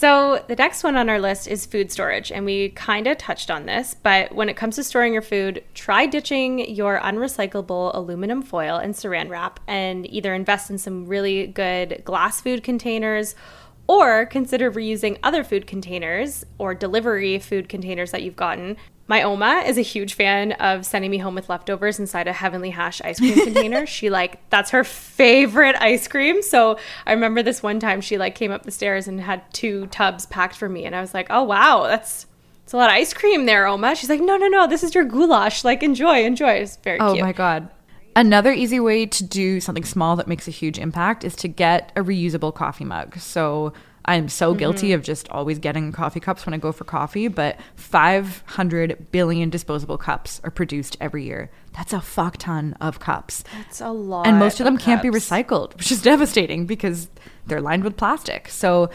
So, 0.04 0.44
the 0.50 0.56
next 0.58 0.84
one 0.84 0.98
on 0.98 1.08
our 1.08 1.18
list 1.18 1.48
is 1.48 1.66
food 1.66 1.90
storage, 1.90 2.30
and 2.30 2.44
we 2.44 2.72
kind 2.72 3.08
of 3.08 3.18
touched 3.18 3.50
on 3.50 3.68
this, 3.68 3.96
but 4.04 4.36
when 4.36 4.50
it 4.50 4.58
comes 4.58 4.76
to 4.76 4.84
storing 4.84 5.14
your 5.14 5.22
food, 5.22 5.64
try 5.76 6.08
ditching 6.08 6.60
your 6.70 7.00
unrecyclable 7.00 7.96
aluminum 7.96 8.42
foil 8.42 8.76
and 8.76 8.94
saran 8.94 9.30
wrap 9.30 9.62
and 9.66 10.06
either 10.12 10.34
invest 10.34 10.70
in 10.70 10.78
some 10.78 11.06
really 11.06 11.48
good 11.48 12.02
glass 12.04 12.42
food 12.42 12.66
containers 12.66 13.34
or 13.88 14.26
consider 14.26 14.70
reusing 14.70 15.18
other 15.24 15.42
food 15.42 15.68
containers 15.68 16.46
or 16.58 16.76
delivery 16.76 17.40
food 17.40 17.70
containers 17.70 18.12
that 18.12 18.24
you've 18.24 18.36
gotten 18.36 18.76
my 19.08 19.22
Oma 19.24 19.64
is 19.66 19.78
a 19.78 19.82
huge 19.82 20.14
fan 20.14 20.54
of 20.54 20.86
sending 20.86 21.12
me 21.12 21.18
home 21.18 21.36
with 21.36 21.50
leftovers 21.50 22.00
inside 22.00 22.28
a 22.28 22.34
Heavenly 22.34 22.70
Hash 22.70 23.02
ice 23.02 23.20
cream 23.20 23.34
container. 23.44 23.86
She 23.86 24.10
like 24.10 24.48
that's 24.50 24.72
her 24.72 24.84
favorite 24.84 25.76
ice 25.76 26.08
cream. 26.08 26.42
So 26.42 26.78
I 27.06 27.12
remember 27.12 27.44
this 27.44 27.62
one 27.62 27.80
time 27.80 28.00
she 28.02 28.18
like 28.18 28.36
came 28.36 28.52
up 28.52 28.64
the 28.64 28.72
stairs 28.72 29.08
and 29.08 29.20
had 29.20 29.42
two 29.54 29.88
tubs 29.88 30.26
packed 30.28 30.56
for 30.56 30.70
me, 30.70 30.86
and 30.86 30.96
I 30.96 31.02
was 31.02 31.14
like, 31.14 31.28
oh 31.30 31.44
wow, 31.44 31.84
that's 31.88 32.28
it's 32.64 32.72
a 32.72 32.78
lot 32.78 32.90
of 32.90 32.96
ice 32.96 33.14
cream 33.14 33.46
there, 33.46 33.68
Oma. 33.68 33.96
She's 33.96 34.10
like, 34.10 34.22
no, 34.22 34.38
no, 34.38 34.48
no, 34.48 34.68
this 34.68 34.84
is 34.84 34.96
your 34.96 35.04
goulash. 35.04 35.66
Like 35.66 35.84
enjoy, 35.84 36.24
enjoy. 36.24 36.54
It's 36.54 36.78
very 36.78 37.00
oh 37.00 37.14
cute. 37.14 37.26
my 37.26 37.34
god. 37.34 37.70
Another 38.16 38.54
easy 38.54 38.80
way 38.80 39.08
to 39.08 39.24
do 39.24 39.60
something 39.60 39.84
small 39.84 40.16
that 40.18 40.28
makes 40.28 40.48
a 40.48 40.52
huge 40.52 40.78
impact 40.78 41.24
is 41.24 41.36
to 41.38 41.48
get 41.48 41.92
a 41.96 42.02
reusable 42.02 42.54
coffee 42.54 42.86
mug. 42.86 43.18
So 43.18 43.74
I'm 44.06 44.28
so 44.30 44.52
mm-hmm. 44.52 44.60
guilty 44.60 44.94
of 44.94 45.02
just 45.02 45.30
always 45.30 45.60
getting 45.60 45.92
coffee 45.92 46.20
cups 46.20 46.46
when 46.46 46.54
I 46.54 46.58
go 46.58 46.72
for 46.72 46.84
coffee, 46.84 47.28
but 47.28 47.60
500 47.76 49.12
billion 49.12 49.50
disposable 49.50 49.98
cups 49.98 50.42
are 50.44 50.52
produced 50.52 50.98
every 51.00 51.24
year. 51.26 51.50
That's 51.74 51.94
a 51.94 52.02
fuck 52.02 52.38
ton 52.38 52.76
of 52.82 53.00
cups. 53.00 53.44
That's 53.58 53.82
a 53.82 53.90
lot. 53.90 54.28
And 54.28 54.40
most 54.40 54.60
of 54.60 54.66
them 54.66 54.76
of 54.76 54.82
can't 54.82 55.02
be 55.02 55.10
recycled, 55.10 55.78
which 55.78 55.92
is 55.92 56.02
devastating 56.04 56.66
because 56.66 57.10
they're 57.48 57.62
lined 57.62 57.84
with 57.84 57.98
plastic. 57.98 58.50
So 58.50 58.90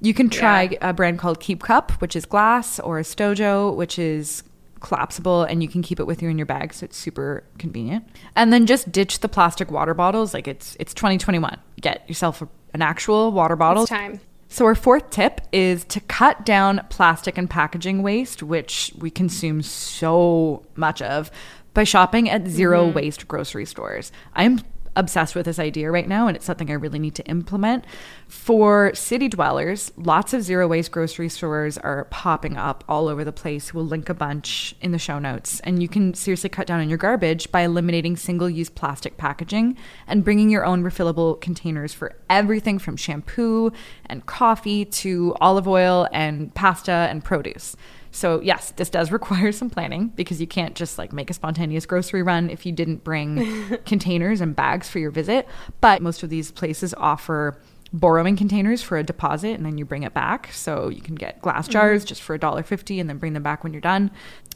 you 0.00 0.14
can 0.14 0.28
try 0.28 0.62
yeah. 0.62 0.90
a 0.90 0.92
brand 0.92 1.18
called 1.18 1.40
Keep 1.40 1.62
Cup, 1.62 1.92
which 2.00 2.14
is 2.14 2.26
glass, 2.26 2.78
or 2.78 2.98
a 2.98 3.02
Stojo, 3.02 3.74
which 3.74 3.98
is 3.98 4.42
collapsible 4.80 5.44
and 5.44 5.62
you 5.62 5.68
can 5.68 5.82
keep 5.82 6.00
it 6.00 6.06
with 6.06 6.22
you 6.22 6.28
in 6.30 6.38
your 6.38 6.46
bag 6.46 6.72
so 6.72 6.84
it's 6.84 6.96
super 6.96 7.44
convenient 7.58 8.02
and 8.34 8.50
then 8.50 8.66
just 8.66 8.90
ditch 8.90 9.20
the 9.20 9.28
plastic 9.28 9.70
water 9.70 9.92
bottles 9.92 10.32
like 10.32 10.48
it's 10.48 10.74
it's 10.80 10.94
2021 10.94 11.58
get 11.82 12.08
yourself 12.08 12.40
a, 12.40 12.48
an 12.72 12.80
actual 12.80 13.30
water 13.30 13.56
bottle 13.56 13.82
it's 13.82 13.90
time 13.90 14.18
so, 14.52 14.66
our 14.66 14.74
fourth 14.74 15.10
tip 15.10 15.40
is 15.52 15.84
to 15.84 16.00
cut 16.00 16.44
down 16.44 16.84
plastic 16.90 17.38
and 17.38 17.48
packaging 17.48 18.02
waste, 18.02 18.42
which 18.42 18.92
we 18.98 19.08
consume 19.08 19.62
so 19.62 20.66
much 20.74 21.00
of, 21.00 21.30
by 21.72 21.84
shopping 21.84 22.28
at 22.28 22.48
0 22.48 22.86
mm-hmm. 22.86 22.96
waste 22.96 23.28
grocery 23.28 23.64
stores. 23.64 24.10
I'm 24.34 24.60
obsessed 25.00 25.34
with 25.34 25.46
this 25.46 25.58
idea 25.58 25.90
right 25.90 26.06
now, 26.06 26.28
and 26.28 26.36
it's 26.36 26.46
something 26.46 26.70
I 26.70 26.74
really 26.74 27.00
need 27.00 27.16
to 27.16 27.26
implement. 27.26 27.84
For 28.28 28.94
city 28.94 29.28
dwellers, 29.28 29.90
lots 29.96 30.32
of 30.32 30.42
zero 30.42 30.68
waste 30.68 30.92
grocery 30.92 31.28
stores 31.28 31.76
are 31.78 32.04
popping 32.04 32.56
up 32.56 32.84
all 32.88 33.08
over 33.08 33.24
the 33.24 33.32
place. 33.32 33.74
We'll 33.74 33.86
link 33.86 34.08
a 34.08 34.14
bunch 34.14 34.76
in 34.80 34.92
the 34.92 34.98
show 34.98 35.18
notes. 35.18 35.58
And 35.60 35.82
you 35.82 35.88
can 35.88 36.14
seriously 36.14 36.50
cut 36.50 36.68
down 36.68 36.80
on 36.80 36.88
your 36.88 36.98
garbage 36.98 37.50
by 37.50 37.62
eliminating 37.62 38.16
single 38.16 38.48
use 38.48 38.70
plastic 38.70 39.16
packaging 39.16 39.76
and 40.06 40.22
bringing 40.22 40.50
your 40.50 40.64
own 40.64 40.84
refillable 40.84 41.40
containers 41.40 41.92
for 41.92 42.14
everything 42.28 42.78
from 42.78 42.96
shampoo 42.96 43.72
and 44.06 44.26
coffee 44.26 44.84
to 44.84 45.34
olive 45.40 45.66
oil 45.66 46.06
and 46.12 46.54
pasta 46.54 46.92
and 46.92 47.24
produce. 47.24 47.74
So, 48.10 48.40
yes, 48.40 48.72
this 48.72 48.90
does 48.90 49.12
require 49.12 49.52
some 49.52 49.70
planning 49.70 50.08
because 50.08 50.40
you 50.40 50.46
can't 50.46 50.74
just 50.74 50.98
like 50.98 51.12
make 51.12 51.30
a 51.30 51.34
spontaneous 51.34 51.86
grocery 51.86 52.22
run 52.22 52.50
if 52.50 52.66
you 52.66 52.72
didn't 52.72 53.04
bring 53.04 53.78
containers 53.86 54.40
and 54.40 54.54
bags 54.54 54.88
for 54.88 54.98
your 54.98 55.10
visit. 55.10 55.46
But 55.80 56.02
most 56.02 56.22
of 56.22 56.30
these 56.30 56.50
places 56.50 56.94
offer 56.94 57.58
borrowing 57.92 58.36
containers 58.36 58.82
for 58.82 58.98
a 58.98 59.02
deposit 59.02 59.50
and 59.50 59.66
then 59.66 59.76
you 59.76 59.84
bring 59.84 60.04
it 60.04 60.14
back. 60.14 60.50
So 60.52 60.88
you 60.88 61.00
can 61.00 61.14
get 61.14 61.40
glass 61.42 61.64
mm-hmm. 61.64 61.72
jars 61.72 62.02
mm-hmm. 62.02 62.08
just 62.08 62.22
for 62.22 62.34
a 62.34 62.38
dollar 62.38 62.62
fifty 62.62 63.00
and 63.00 63.08
then 63.08 63.18
bring 63.18 63.32
them 63.32 63.42
back 63.42 63.64
when 63.64 63.72
you're 63.72 63.80
done. 63.80 64.10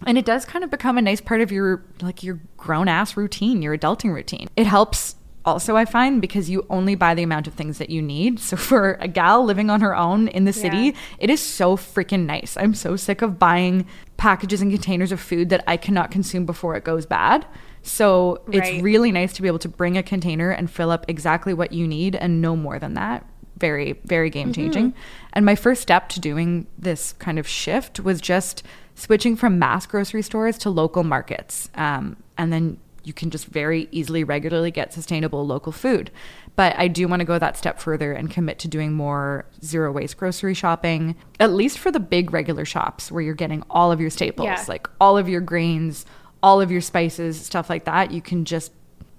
And 0.06 0.18
it 0.18 0.24
does 0.24 0.44
kind 0.44 0.64
of 0.64 0.70
become 0.70 0.98
a 0.98 1.02
nice 1.02 1.20
part 1.20 1.40
of 1.40 1.50
your 1.50 1.84
like 2.00 2.22
your 2.22 2.40
grown 2.56 2.88
ass 2.88 3.16
routine, 3.16 3.62
your 3.62 3.76
adulting 3.76 4.14
routine. 4.14 4.48
It 4.56 4.66
helps 4.66 5.16
also 5.44 5.76
I 5.76 5.84
find 5.84 6.20
because 6.20 6.48
you 6.48 6.66
only 6.70 6.94
buy 6.94 7.14
the 7.14 7.22
amount 7.22 7.46
of 7.46 7.54
things 7.54 7.78
that 7.78 7.90
you 7.90 8.00
need. 8.00 8.40
So 8.40 8.56
for 8.70 8.94
a 9.00 9.08
gal 9.08 9.44
living 9.44 9.70
on 9.70 9.80
her 9.80 9.96
own 9.96 10.28
in 10.28 10.44
the 10.44 10.52
city, 10.52 10.76
yeah. 10.76 10.92
it 11.18 11.30
is 11.30 11.40
so 11.40 11.76
freaking 11.76 12.26
nice. 12.26 12.56
I'm 12.56 12.74
so 12.74 12.96
sick 12.96 13.22
of 13.22 13.38
buying 13.38 13.86
packages 14.16 14.62
and 14.62 14.70
containers 14.70 15.12
of 15.12 15.20
food 15.20 15.48
that 15.50 15.64
I 15.66 15.76
cannot 15.76 16.10
consume 16.10 16.46
before 16.46 16.76
it 16.76 16.84
goes 16.84 17.06
bad. 17.06 17.46
So 17.82 18.42
right. 18.46 18.64
it's 18.64 18.82
really 18.82 19.12
nice 19.12 19.34
to 19.34 19.42
be 19.42 19.48
able 19.48 19.58
to 19.60 19.68
bring 19.68 19.98
a 19.98 20.02
container 20.02 20.50
and 20.50 20.70
fill 20.70 20.90
up 20.90 21.04
exactly 21.08 21.52
what 21.52 21.72
you 21.72 21.86
need 21.86 22.16
and 22.16 22.40
no 22.40 22.56
more 22.56 22.78
than 22.78 22.94
that. 22.94 23.26
Very, 23.58 24.00
very 24.04 24.30
game 24.30 24.52
changing. 24.52 24.92
Mm-hmm. 24.92 25.00
And 25.34 25.46
my 25.46 25.54
first 25.54 25.82
step 25.82 26.08
to 26.10 26.20
doing 26.20 26.66
this 26.78 27.12
kind 27.14 27.38
of 27.38 27.46
shift 27.46 28.00
was 28.00 28.20
just 28.20 28.62
switching 28.94 29.36
from 29.36 29.58
mass 29.58 29.86
grocery 29.86 30.22
stores 30.22 30.56
to 30.58 30.70
local 30.70 31.04
markets. 31.04 31.68
Um, 31.74 32.16
and 32.38 32.52
then 32.52 32.78
you 33.04 33.12
can 33.12 33.30
just 33.30 33.46
very 33.46 33.88
easily, 33.90 34.24
regularly 34.24 34.70
get 34.70 34.92
sustainable 34.92 35.46
local 35.46 35.72
food. 35.72 36.10
But 36.56 36.78
I 36.78 36.88
do 36.88 37.08
want 37.08 37.20
to 37.20 37.24
go 37.24 37.38
that 37.38 37.56
step 37.56 37.78
further 37.78 38.12
and 38.12 38.30
commit 38.30 38.58
to 38.60 38.68
doing 38.68 38.92
more 38.92 39.46
zero 39.62 39.92
waste 39.92 40.16
grocery 40.16 40.54
shopping, 40.54 41.16
at 41.40 41.52
least 41.52 41.78
for 41.78 41.90
the 41.90 42.00
big 42.00 42.32
regular 42.32 42.64
shops 42.64 43.10
where 43.10 43.22
you're 43.22 43.34
getting 43.34 43.62
all 43.70 43.92
of 43.92 44.00
your 44.00 44.10
staples, 44.10 44.46
yeah. 44.46 44.64
like 44.68 44.88
all 45.00 45.18
of 45.18 45.28
your 45.28 45.40
grains, 45.40 46.06
all 46.42 46.60
of 46.60 46.70
your 46.70 46.80
spices, 46.80 47.40
stuff 47.40 47.68
like 47.68 47.84
that. 47.84 48.10
You 48.10 48.22
can 48.22 48.44
just 48.44 48.72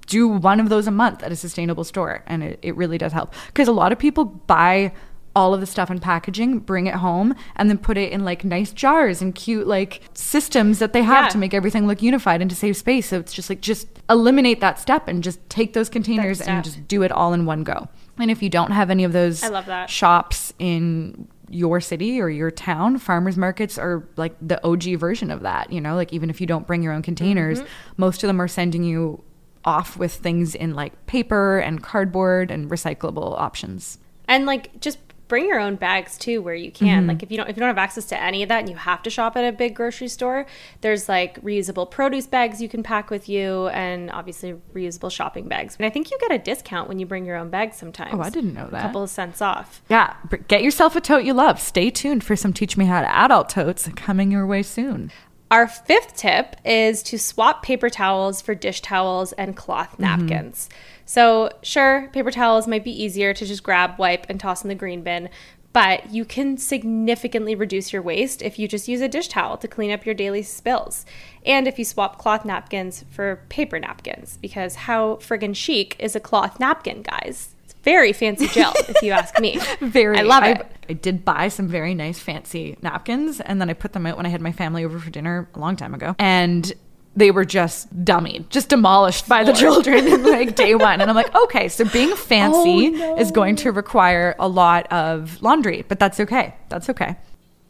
do 0.07 0.27
one 0.27 0.59
of 0.59 0.69
those 0.69 0.87
a 0.87 0.91
month 0.91 1.23
at 1.23 1.31
a 1.31 1.35
sustainable 1.35 1.83
store. 1.83 2.23
And 2.27 2.43
it, 2.43 2.59
it 2.61 2.75
really 2.75 2.97
does 2.97 3.11
help. 3.11 3.33
Because 3.47 3.67
a 3.67 3.73
lot 3.73 3.91
of 3.91 3.99
people 3.99 4.25
buy 4.25 4.93
all 5.35 5.53
of 5.53 5.59
the 5.59 5.65
stuff 5.65 5.91
in 5.91 5.99
packaging, 5.99 6.59
bring 6.59 6.87
it 6.87 6.95
home, 6.95 7.35
and 7.55 7.69
then 7.69 7.77
put 7.77 7.97
it 7.97 8.11
in 8.11 8.23
like 8.23 8.45
nice 8.45 8.71
jars 8.71 9.21
and 9.21 9.35
cute 9.35 9.67
like 9.67 10.01
systems 10.13 10.79
that 10.79 10.93
they 10.93 11.03
have 11.03 11.25
yeah. 11.25 11.29
to 11.29 11.37
make 11.37 11.53
everything 11.53 11.87
look 11.87 12.01
unified 12.01 12.41
and 12.41 12.49
to 12.49 12.55
save 12.55 12.77
space. 12.77 13.07
So 13.07 13.19
it's 13.19 13.33
just 13.33 13.49
like 13.49 13.61
just 13.61 13.87
eliminate 14.09 14.61
that 14.61 14.79
step 14.79 15.07
and 15.07 15.23
just 15.23 15.47
take 15.49 15.73
those 15.73 15.89
containers 15.89 16.41
and 16.41 16.63
just 16.63 16.87
do 16.87 17.03
it 17.03 17.11
all 17.11 17.33
in 17.33 17.45
one 17.45 17.63
go. 17.63 17.89
And 18.17 18.31
if 18.31 18.41
you 18.41 18.49
don't 18.49 18.71
have 18.71 18.89
any 18.89 19.03
of 19.03 19.11
those 19.11 19.43
I 19.43 19.49
love 19.49 19.65
that. 19.65 19.89
shops 19.89 20.53
in 20.57 21.27
your 21.49 21.81
city 21.81 22.21
or 22.21 22.29
your 22.29 22.49
town, 22.49 22.97
farmers 22.97 23.37
markets 23.37 23.77
are 23.77 24.07
like 24.15 24.35
the 24.41 24.63
OG 24.65 24.97
version 24.97 25.31
of 25.31 25.41
that, 25.41 25.71
you 25.71 25.81
know, 25.81 25.95
like 25.95 26.13
even 26.13 26.29
if 26.29 26.39
you 26.39 26.47
don't 26.47 26.65
bring 26.65 26.81
your 26.81 26.93
own 26.93 27.01
containers, 27.01 27.59
mm-hmm. 27.59 27.69
most 27.97 28.23
of 28.23 28.27
them 28.27 28.41
are 28.41 28.47
sending 28.47 28.83
you 28.83 29.21
off 29.65 29.97
with 29.97 30.13
things 30.13 30.55
in 30.55 30.73
like 30.73 31.05
paper 31.07 31.59
and 31.59 31.83
cardboard 31.83 32.51
and 32.51 32.69
recyclable 32.69 33.37
options. 33.39 33.97
And 34.27 34.45
like 34.45 34.79
just 34.79 34.99
bring 35.27 35.47
your 35.47 35.59
own 35.59 35.75
bags 35.75 36.17
too 36.17 36.41
where 36.41 36.55
you 36.55 36.71
can 36.71 36.99
mm-hmm. 37.01 37.09
like 37.09 37.23
if 37.23 37.31
you 37.31 37.37
don't 37.37 37.49
if 37.49 37.55
you 37.55 37.59
don't 37.59 37.69
have 37.69 37.77
access 37.77 38.05
to 38.05 38.21
any 38.21 38.43
of 38.43 38.49
that 38.49 38.59
and 38.59 38.69
you 38.69 38.75
have 38.75 39.01
to 39.01 39.09
shop 39.09 39.35
at 39.35 39.43
a 39.43 39.51
big 39.51 39.75
grocery 39.75 40.07
store 40.07 40.45
there's 40.81 41.09
like 41.09 41.41
reusable 41.41 41.89
produce 41.89 42.27
bags 42.27 42.61
you 42.61 42.69
can 42.69 42.83
pack 42.83 43.09
with 43.09 43.27
you 43.27 43.67
and 43.69 44.11
obviously 44.11 44.53
reusable 44.73 45.11
shopping 45.11 45.47
bags 45.47 45.75
and 45.77 45.85
i 45.85 45.89
think 45.89 46.11
you 46.11 46.17
get 46.19 46.31
a 46.31 46.37
discount 46.37 46.87
when 46.87 46.99
you 46.99 47.05
bring 47.05 47.25
your 47.25 47.35
own 47.35 47.49
bag 47.49 47.73
sometimes 47.73 48.13
oh 48.13 48.21
i 48.21 48.29
didn't 48.29 48.53
know 48.53 48.67
that 48.67 48.79
a 48.79 48.81
couple 48.83 49.03
of 49.03 49.09
cents 49.09 49.41
off 49.41 49.81
yeah 49.89 50.15
get 50.47 50.61
yourself 50.61 50.95
a 50.95 51.01
tote 51.01 51.23
you 51.23 51.33
love 51.33 51.59
stay 51.59 51.89
tuned 51.89 52.23
for 52.23 52.35
some 52.35 52.53
teach 52.53 52.77
me 52.77 52.85
how 52.85 53.01
to 53.01 53.15
adult 53.15 53.49
totes 53.49 53.89
coming 53.95 54.31
your 54.31 54.45
way 54.45 54.61
soon 54.61 55.11
our 55.51 55.67
fifth 55.67 56.15
tip 56.15 56.55
is 56.65 57.03
to 57.03 57.19
swap 57.19 57.63
paper 57.63 57.89
towels 57.89 58.41
for 58.41 58.55
dish 58.55 58.81
towels 58.81 59.31
and 59.33 59.55
cloth 59.55 59.91
mm-hmm. 59.93 60.01
napkins. 60.01 60.67
Mm-hmm. 60.69 60.94
So, 61.05 61.51
sure, 61.61 62.09
paper 62.13 62.31
towels 62.31 62.67
might 62.67 62.83
be 62.83 63.03
easier 63.03 63.33
to 63.33 63.45
just 63.45 63.63
grab, 63.63 63.97
wipe, 63.99 64.25
and 64.27 64.39
toss 64.39 64.63
in 64.63 64.69
the 64.69 64.75
green 64.75 65.03
bin, 65.03 65.29
but 65.75 66.09
you 66.09 66.23
can 66.23 66.57
significantly 66.57 67.53
reduce 67.53 67.91
your 67.91 68.01
waste 68.01 68.41
if 68.41 68.57
you 68.57 68.65
just 68.65 68.87
use 68.87 69.01
a 69.01 69.09
dish 69.09 69.27
towel 69.27 69.57
to 69.57 69.67
clean 69.67 69.91
up 69.91 70.05
your 70.05 70.15
daily 70.15 70.41
spills. 70.41 71.05
And 71.45 71.67
if 71.67 71.77
you 71.77 71.83
swap 71.83 72.17
cloth 72.17 72.45
napkins 72.45 73.03
for 73.11 73.41
paper 73.49 73.77
napkins, 73.77 74.39
because 74.41 74.75
how 74.75 75.17
friggin' 75.17 75.53
chic 75.53 75.97
is 75.99 76.15
a 76.15 76.21
cloth 76.21 76.61
napkin, 76.61 77.01
guys? 77.01 77.55
It's 77.65 77.73
very 77.83 78.13
fancy 78.13 78.47
gel, 78.47 78.73
if 78.87 79.01
you 79.01 79.11
ask 79.11 79.37
me. 79.41 79.59
Very. 79.81 80.17
I 80.17 80.21
love 80.21 80.45
it. 80.45 80.61
I, 80.61 80.91
I, 80.91 80.93
did 80.93 81.25
buy 81.25 81.49
some 81.49 81.67
very 81.67 81.93
nice 81.93 82.19
fancy 82.19 82.77
napkins, 82.81 83.41
and 83.41 83.59
then 83.59 83.69
I 83.69 83.73
put 83.73 83.91
them 83.91 84.05
out 84.05 84.15
when 84.15 84.25
I 84.25 84.29
had 84.29 84.39
my 84.39 84.53
family 84.53 84.85
over 84.85 84.97
for 84.97 85.09
dinner 85.09 85.49
a 85.53 85.59
long 85.59 85.75
time 85.75 85.93
ago. 85.93 86.15
And 86.19 86.71
they 87.15 87.31
were 87.31 87.45
just 87.45 87.93
dummied, 88.03 88.49
just 88.49 88.69
demolished 88.69 89.27
by 89.27 89.43
the 89.43 89.53
children 89.53 90.07
in 90.07 90.23
like 90.23 90.55
day 90.55 90.75
one. 90.75 91.01
And 91.01 91.09
I'm 91.09 91.15
like, 91.15 91.33
okay, 91.33 91.69
so 91.69 91.85
being 91.85 92.11
oh, 92.11 92.15
fancy 92.15 92.87
oh, 92.87 92.89
no. 92.89 93.17
is 93.17 93.31
going 93.31 93.55
to 93.57 93.71
require 93.71 94.35
a 94.37 94.47
lot 94.47 94.91
of 94.91 95.41
laundry, 95.41 95.85
but 95.87 95.99
that's 95.99 96.19
okay. 96.19 96.53
That's 96.69 96.89
okay. 96.89 97.15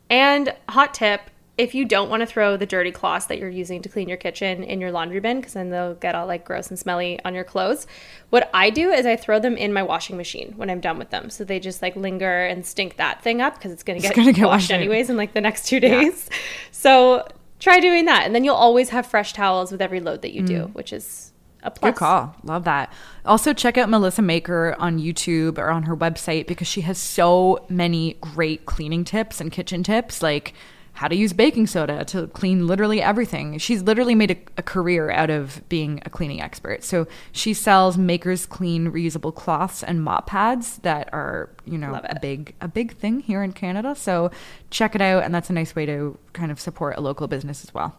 And 0.10 0.54
hot 0.70 0.94
tip 0.94 1.30
if 1.58 1.74
you 1.74 1.86
don't 1.86 2.10
want 2.10 2.22
to 2.22 2.26
throw 2.26 2.58
the 2.58 2.66
dirty 2.66 2.92
cloths 2.92 3.28
that 3.28 3.38
you're 3.38 3.50
using 3.50 3.82
to 3.82 3.90
clean 3.90 4.10
your 4.10 4.18
kitchen 4.18 4.64
in 4.64 4.82
your 4.82 4.92
laundry 4.92 5.20
bin, 5.20 5.38
because 5.38 5.54
then 5.54 5.70
they'll 5.70 5.94
get 5.96 6.14
all 6.14 6.28
like 6.28 6.44
gross 6.44 6.68
and 6.68 6.78
smelly 6.78 7.20
on 7.24 7.34
your 7.34 7.46
clothes, 7.46 7.88
what 8.30 8.50
I 8.54 8.70
do 8.70 8.92
is 8.92 9.06
I 9.06 9.16
throw 9.16 9.40
them 9.40 9.56
in 9.56 9.72
my 9.72 9.82
washing 9.82 10.18
machine 10.18 10.54
when 10.58 10.70
I'm 10.70 10.82
done 10.82 10.98
with 10.98 11.12
them. 11.12 11.30
So 11.30 11.46
they 11.46 11.60
just 11.60 11.82
like 11.82 11.96
linger 11.96 12.46
and 12.46 12.66
stink 12.66 12.98
that 12.98 13.22
thing 13.22 13.42
up 13.42 13.56
because 13.56 13.72
it's 13.72 13.84
going 13.84 14.02
to 14.02 14.08
get, 14.08 14.36
get 14.36 14.46
washed 14.46 14.72
anyways 14.72 15.10
in 15.10 15.16
like 15.16 15.34
the 15.34 15.42
next 15.42 15.68
two 15.68 15.80
days. 15.80 16.28
Yeah. 16.30 16.38
So 16.72 17.28
try 17.60 17.80
doing 17.80 18.06
that. 18.06 18.24
And 18.26 18.34
then 18.34 18.44
you'll 18.44 18.56
always 18.56 18.90
have 18.90 19.06
fresh 19.06 19.34
towels 19.34 19.72
with 19.72 19.82
every 19.82 20.00
load 20.00 20.22
that 20.22 20.34
you 20.34 20.44
mm. 20.44 20.48
do, 20.48 20.62
which 20.74 20.94
is 20.94 21.32
a 21.64 21.72
plus. 21.72 21.92
Good 21.92 21.98
call. 21.98 22.36
Love 22.44 22.64
that. 22.66 22.94
Also, 23.26 23.54
check 23.54 23.78
out 23.78 23.90
Melissa 23.90 24.22
Maker 24.22 24.76
on 24.80 25.00
YouTube 25.00 25.58
or 25.58 25.70
on 25.70 25.84
her 25.84 25.96
website 25.98 26.48
because 26.48 26.68
she 26.68 26.82
has 26.82 26.98
so 26.98 27.66
many 27.70 28.18
great 28.22 28.66
cleaning 28.66 29.04
tips 29.04 29.42
and 29.42 29.52
kitchen 29.52 29.84
tips. 29.84 30.22
Like, 30.22 30.54
how 30.96 31.10
to 31.10 31.16
use 31.16 31.34
baking 31.34 31.68
soda 31.68 32.06
to 32.06 32.28
clean 32.28 32.68
literally 32.68 33.02
everything. 33.02 33.58
She's 33.58 33.84
literally 33.84 34.16
made 34.16 34.32
a, 34.32 34.38
a, 34.58 34.64
career 34.64 35.12
out 35.12 35.30
of 35.30 35.62
being 35.68 36.02
a 36.06 36.10
cleaning 36.10 36.42
expert. 36.42 36.86
So 36.86 37.06
she 37.34 37.54
sells 37.54 37.98
Makers 37.98 38.46
Clean 38.46 38.90
reusable 38.90 39.36
cloths 39.36 39.84
and 39.84 40.02
mop 40.02 40.28
pads 40.28 40.78
that 40.80 41.10
are, 41.14 41.50
you 41.66 41.78
know, 41.78 42.00
a 42.04 42.18
big 42.20 42.56
a 42.62 42.70
big 42.70 42.96
thing 42.96 43.20
here 43.20 43.44
in 43.44 43.52
Canada. 43.52 43.94
So 43.94 44.32
check 44.70 44.96
it 44.96 45.02
out 45.02 45.24
and 45.24 45.36
that's 45.36 45.50
a 45.50 45.54
nice 45.54 45.76
way 45.76 45.86
to 45.86 46.18
kind 46.32 46.50
of 46.50 46.62
support 46.62 46.98
a 46.98 47.02
local 47.02 47.28
business 47.28 47.66
as 47.66 47.74
well. 47.74 47.98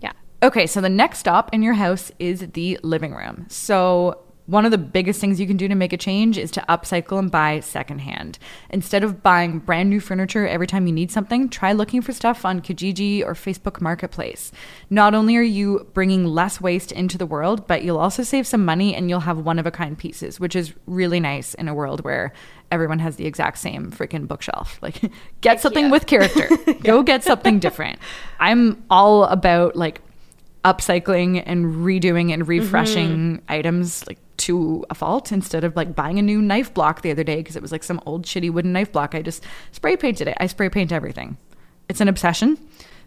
Yeah. 0.00 0.12
Okay, 0.42 0.66
so 0.66 0.80
the 0.80 0.88
next 0.88 1.20
stop 1.20 1.54
in 1.54 1.62
your 1.62 1.74
house 1.74 2.10
is 2.18 2.40
the 2.54 2.78
living 2.82 3.14
room. 3.14 3.46
So 3.48 4.21
one 4.46 4.64
of 4.64 4.70
the 4.70 4.78
biggest 4.78 5.20
things 5.20 5.40
you 5.40 5.46
can 5.46 5.56
do 5.56 5.68
to 5.68 5.74
make 5.74 5.92
a 5.92 5.96
change 5.96 6.36
is 6.36 6.50
to 6.52 6.64
upcycle 6.68 7.18
and 7.18 7.30
buy 7.30 7.60
secondhand. 7.60 8.38
Instead 8.70 9.04
of 9.04 9.22
buying 9.22 9.60
brand 9.60 9.88
new 9.88 10.00
furniture 10.00 10.46
every 10.46 10.66
time 10.66 10.86
you 10.86 10.92
need 10.92 11.12
something, 11.12 11.48
try 11.48 11.72
looking 11.72 12.02
for 12.02 12.12
stuff 12.12 12.44
on 12.44 12.60
Kijiji 12.60 13.24
or 13.24 13.34
Facebook 13.34 13.80
Marketplace. 13.80 14.50
Not 14.90 15.14
only 15.14 15.36
are 15.36 15.42
you 15.42 15.88
bringing 15.94 16.24
less 16.24 16.60
waste 16.60 16.90
into 16.90 17.16
the 17.16 17.26
world, 17.26 17.66
but 17.66 17.84
you'll 17.84 17.98
also 17.98 18.22
save 18.22 18.46
some 18.46 18.64
money 18.64 18.94
and 18.94 19.08
you'll 19.08 19.20
have 19.20 19.38
one 19.38 19.58
of 19.58 19.66
a 19.66 19.70
kind 19.70 19.96
pieces, 19.96 20.40
which 20.40 20.56
is 20.56 20.72
really 20.86 21.20
nice 21.20 21.54
in 21.54 21.68
a 21.68 21.74
world 21.74 22.02
where 22.02 22.32
everyone 22.72 22.98
has 22.98 23.16
the 23.16 23.26
exact 23.26 23.58
same 23.58 23.92
freaking 23.92 24.26
bookshelf. 24.26 24.78
Like, 24.82 25.12
get 25.42 25.60
something 25.60 25.90
with 25.90 26.06
character. 26.06 26.48
yeah. 26.66 26.72
Go 26.82 27.04
get 27.04 27.22
something 27.22 27.60
different. 27.60 28.00
I'm 28.40 28.82
all 28.90 29.24
about 29.24 29.76
like 29.76 30.00
upcycling 30.64 31.42
and 31.44 31.66
redoing 31.86 32.32
and 32.32 32.46
refreshing 32.48 33.38
mm-hmm. 33.38 33.44
items 33.52 34.06
like 34.08 34.18
to 34.42 34.84
a 34.90 34.94
fault 34.94 35.32
instead 35.32 35.64
of 35.64 35.76
like 35.76 35.94
buying 35.94 36.18
a 36.18 36.22
new 36.22 36.42
knife 36.42 36.72
block 36.74 37.02
the 37.02 37.10
other 37.10 37.24
day 37.24 37.36
because 37.36 37.56
it 37.56 37.62
was 37.62 37.72
like 37.72 37.82
some 37.82 38.00
old 38.06 38.26
shitty 38.26 38.52
wooden 38.52 38.72
knife 38.72 38.92
block. 38.92 39.14
I 39.14 39.22
just 39.22 39.44
spray 39.70 39.96
painted 39.96 40.28
it. 40.28 40.36
I 40.40 40.46
spray 40.46 40.68
paint 40.68 40.92
everything. 40.92 41.36
It's 41.88 42.00
an 42.00 42.08
obsession. 42.08 42.58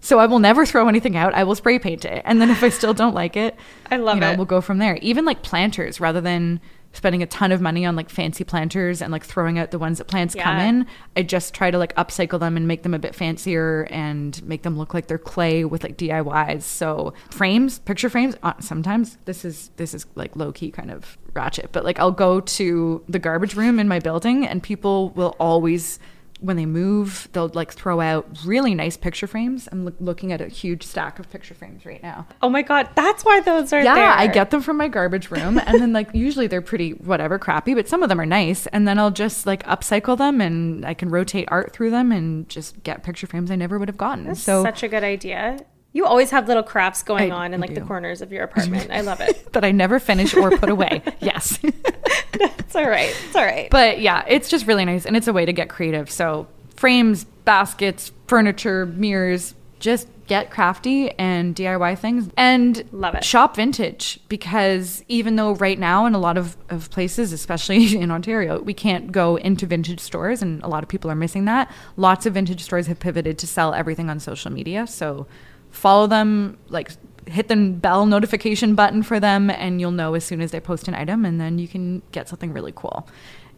So 0.02 0.20
I 0.20 0.28
will 0.28 0.40
never 0.40 0.66
throw 0.66 0.88
anything 0.88 1.18
out. 1.18 1.34
I 1.34 1.44
will 1.44 1.56
spray 1.56 1.80
paint 1.80 2.06
it. 2.06 2.22
And 2.26 2.40
then 2.40 2.50
if 2.50 2.64
I 2.64 2.70
still 2.70 2.94
don't 2.94 3.16
like 3.16 3.36
it, 3.36 3.56
I 3.92 3.98
love 3.98 4.16
you 4.16 4.22
know, 4.22 4.32
it. 4.32 4.38
We'll 4.38 4.46
go 4.46 4.62
from 4.62 4.78
there. 4.78 4.98
Even 5.02 5.26
like 5.26 5.42
planters 5.42 6.00
rather 6.00 6.22
than 6.22 6.62
spending 6.96 7.22
a 7.22 7.26
ton 7.26 7.52
of 7.52 7.62
money 7.62 7.86
on 7.86 7.96
like 7.96 8.10
fancy 8.10 8.44
planters 8.44 9.02
and 9.02 9.12
like 9.12 9.24
throwing 9.24 9.60
out 9.60 9.72
the 9.72 9.80
ones 9.80 9.98
that 9.98 10.06
plants 10.06 10.36
yeah. 10.36 10.44
come 10.44 10.60
in. 10.60 10.88
I 11.16 11.24
just 11.24 11.54
try 11.54 11.72
to 11.72 11.78
like 11.78 11.96
upcycle 11.96 12.40
them 12.40 12.58
and 12.58 12.68
make 12.68 12.84
them 12.84 12.94
a 12.94 13.00
bit 13.00 13.14
fancier 13.14 13.88
and 13.92 14.42
make 14.44 14.64
them 14.64 14.78
look 14.78 14.94
like 14.94 15.08
they're 15.08 15.18
clay 15.18 15.66
with 15.66 15.84
like 15.84 15.98
DIYs. 15.98 16.64
So 16.64 17.14
frames, 17.30 17.80
picture 17.80 18.10
frames. 18.10 18.36
Uh, 18.44 18.54
sometimes 18.60 19.18
this 19.26 19.46
is 19.46 19.72
this 19.76 19.94
is 19.94 20.06
like 20.16 20.36
low 20.36 20.52
key 20.52 20.72
kind 20.72 20.92
of 20.92 21.18
ratchet, 21.34 21.72
but 21.72 21.84
like 21.84 22.00
I'll 22.00 22.12
go 22.12 22.40
to 22.40 23.04
the 23.10 23.20
garbage 23.20 23.56
room 23.56 23.80
in 23.80 23.88
my 23.88 24.00
building 24.00 24.48
and 24.48 24.64
people 24.64 25.10
will 25.10 25.36
always 25.40 26.00
when 26.40 26.58
they 26.58 26.66
move, 26.66 27.30
they'll 27.32 27.50
like 27.50 27.74
throw 27.74 28.02
out 28.02 28.28
really 28.46 28.76
nice 28.76 28.98
picture 28.98 29.28
frames. 29.28 29.70
I'm 29.72 29.86
lo- 29.86 29.94
looking 30.00 30.32
at 30.32 30.42
a 30.42 30.48
huge 30.48 30.84
stack 30.84 31.20
of 31.20 31.30
picture 31.30 31.54
frames 31.54 31.86
right 31.86 32.02
now. 32.04 32.28
Oh 32.42 32.50
my 32.50 32.62
god, 32.62 32.90
that's 32.96 33.24
why 33.24 33.40
those 33.40 33.72
are 33.74 33.82
yeah, 33.82 33.96
there. 33.96 34.10
I 34.10 34.28
get 34.28 34.52
them 34.52 34.62
from 34.62 34.78
my 34.78 34.88
garbage 34.88 35.32
room, 35.32 35.60
and 35.66 35.82
then 35.82 35.94
like 35.94 36.14
usually 36.14 36.48
they're 36.48 36.62
pretty 36.62 36.92
whatever 36.92 37.40
crappy, 37.40 37.74
but 37.74 37.88
some 37.88 38.04
of 38.04 38.10
them 38.10 38.20
are 38.20 38.26
nice. 38.26 38.68
And 38.68 38.88
then 38.88 39.00
I'll 39.00 39.12
just 39.12 39.46
like 39.46 39.64
upcycle 39.64 40.18
them, 40.18 40.42
and 40.42 40.86
I 40.86 40.94
can 40.94 41.10
rotate 41.10 41.48
art 41.50 41.74
through 41.74 41.92
them, 41.92 42.12
and 42.12 42.48
just 42.50 42.84
get 42.84 43.04
picture 43.04 43.28
frames 43.28 43.50
I 43.50 43.56
never 43.56 43.80
would 43.80 43.88
have 43.88 43.98
gotten. 43.98 44.26
That's 44.26 44.42
so 44.42 44.64
such 44.64 44.84
a 44.84 44.88
good 44.88 45.04
idea. 45.04 45.60
You 45.96 46.06
always 46.06 46.30
have 46.32 46.50
little 46.50 46.62
crafts 46.62 47.04
going 47.04 47.32
I, 47.32 47.36
on 47.36 47.54
in 47.54 47.62
like 47.62 47.70
do. 47.70 47.76
the 47.76 47.86
corners 47.88 48.22
of 48.22 48.30
your 48.30 48.44
apartment. 48.44 48.92
I 48.92 49.00
love 49.00 49.22
it. 49.22 49.50
that 49.54 49.64
I 49.64 49.72
never 49.72 49.98
finish 49.98 50.36
or 50.36 50.52
put 50.58 50.70
away. 50.70 51.02
yes. 51.22 51.58
That's 52.38 52.76
all 52.76 52.90
right. 52.90 53.16
It's 53.28 53.34
all 53.34 53.46
right. 53.46 53.70
But 53.72 54.02
yeah, 54.02 54.26
it's 54.28 54.50
just 54.50 54.68
really 54.68 54.84
nice 54.84 55.06
and 55.06 55.16
it's 55.16 55.30
a 55.30 55.32
way 55.32 55.46
to 55.46 55.54
get 55.54 55.70
creative. 55.70 56.12
So 56.12 56.48
frames, 56.76 57.24
baskets, 57.24 58.12
furniture, 58.28 58.86
mirrors, 58.86 59.56
just 59.80 60.10
get 60.28 60.52
crafty 60.52 61.12
and 61.12 61.56
DIY 61.56 61.98
things 61.98 62.30
and 62.36 62.84
love 62.92 63.16
it. 63.16 63.24
Shop 63.24 63.56
vintage 63.56 64.20
because 64.28 65.02
even 65.08 65.38
though 65.38 65.54
right 65.56 65.80
now 65.80 66.06
in 66.06 66.14
a 66.14 66.20
lot 66.20 66.38
of, 66.38 66.58
of 66.70 66.90
places, 66.90 67.32
especially 67.32 67.96
in 67.98 68.12
Ontario, 68.12 68.62
we 68.62 68.74
can't 68.74 69.14
go 69.14 69.38
into 69.38 69.66
vintage 69.66 70.02
stores 70.02 70.42
and 70.42 70.62
a 70.62 70.68
lot 70.68 70.84
of 70.84 70.90
people 70.90 71.10
are 71.10 71.16
missing 71.16 71.46
that. 71.46 71.72
Lots 71.96 72.26
of 72.26 72.34
vintage 72.34 72.62
stores 72.62 72.88
have 72.88 73.00
pivoted 73.00 73.38
to 73.38 73.48
sell 73.48 73.74
everything 73.74 74.10
on 74.10 74.20
social 74.20 74.52
media. 74.52 74.88
So 74.88 75.26
follow 75.76 76.08
them, 76.08 76.58
like 76.70 76.92
hit 77.28 77.48
the 77.48 77.56
bell 77.56 78.06
notification 78.06 78.76
button 78.76 79.04
for 79.04 79.20
them, 79.20 79.50
and 79.50 79.80
you'll 79.82 79.92
know 79.92 80.14
as 80.14 80.24
soon 80.24 80.42
as 80.42 80.52
they 80.52 80.60
post 80.60 80.88
an 80.88 80.96
item, 80.96 81.26
and 81.26 81.40
then 81.40 81.58
you 81.60 81.68
can 81.68 82.02
get 82.12 82.30
something 82.30 82.54
really 82.54 82.74
cool. 82.76 83.08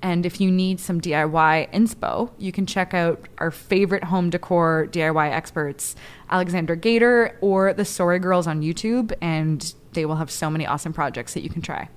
And 0.01 0.25
if 0.25 0.39
you 0.39 0.51
need 0.51 0.80
some 0.80 1.01
DIY 1.01 1.71
inspo, 1.73 2.30
you 2.38 2.51
can 2.51 2.65
check 2.65 2.93
out 2.93 3.27
our 3.39 3.49
favorite 3.49 4.03
home 4.06 4.30
decor 4.30 4.88
DIY 4.91 5.32
experts, 5.32 5.95
Alexandra 6.30 6.77
Gater 6.77 7.38
or 7.41 7.73
the 7.73 7.86
Sorry 7.86 8.19
Girls 8.19 8.45
on 8.45 8.62
YouTube. 8.62 9.12
And 9.21 9.73
they 9.93 10.06
will 10.06 10.17
have 10.17 10.30
so 10.30 10.51
many 10.51 10.67
awesome 10.67 10.93
projects 10.93 11.34
that 11.34 11.41
you 11.41 11.49
can 11.49 11.63
try. 11.63 11.89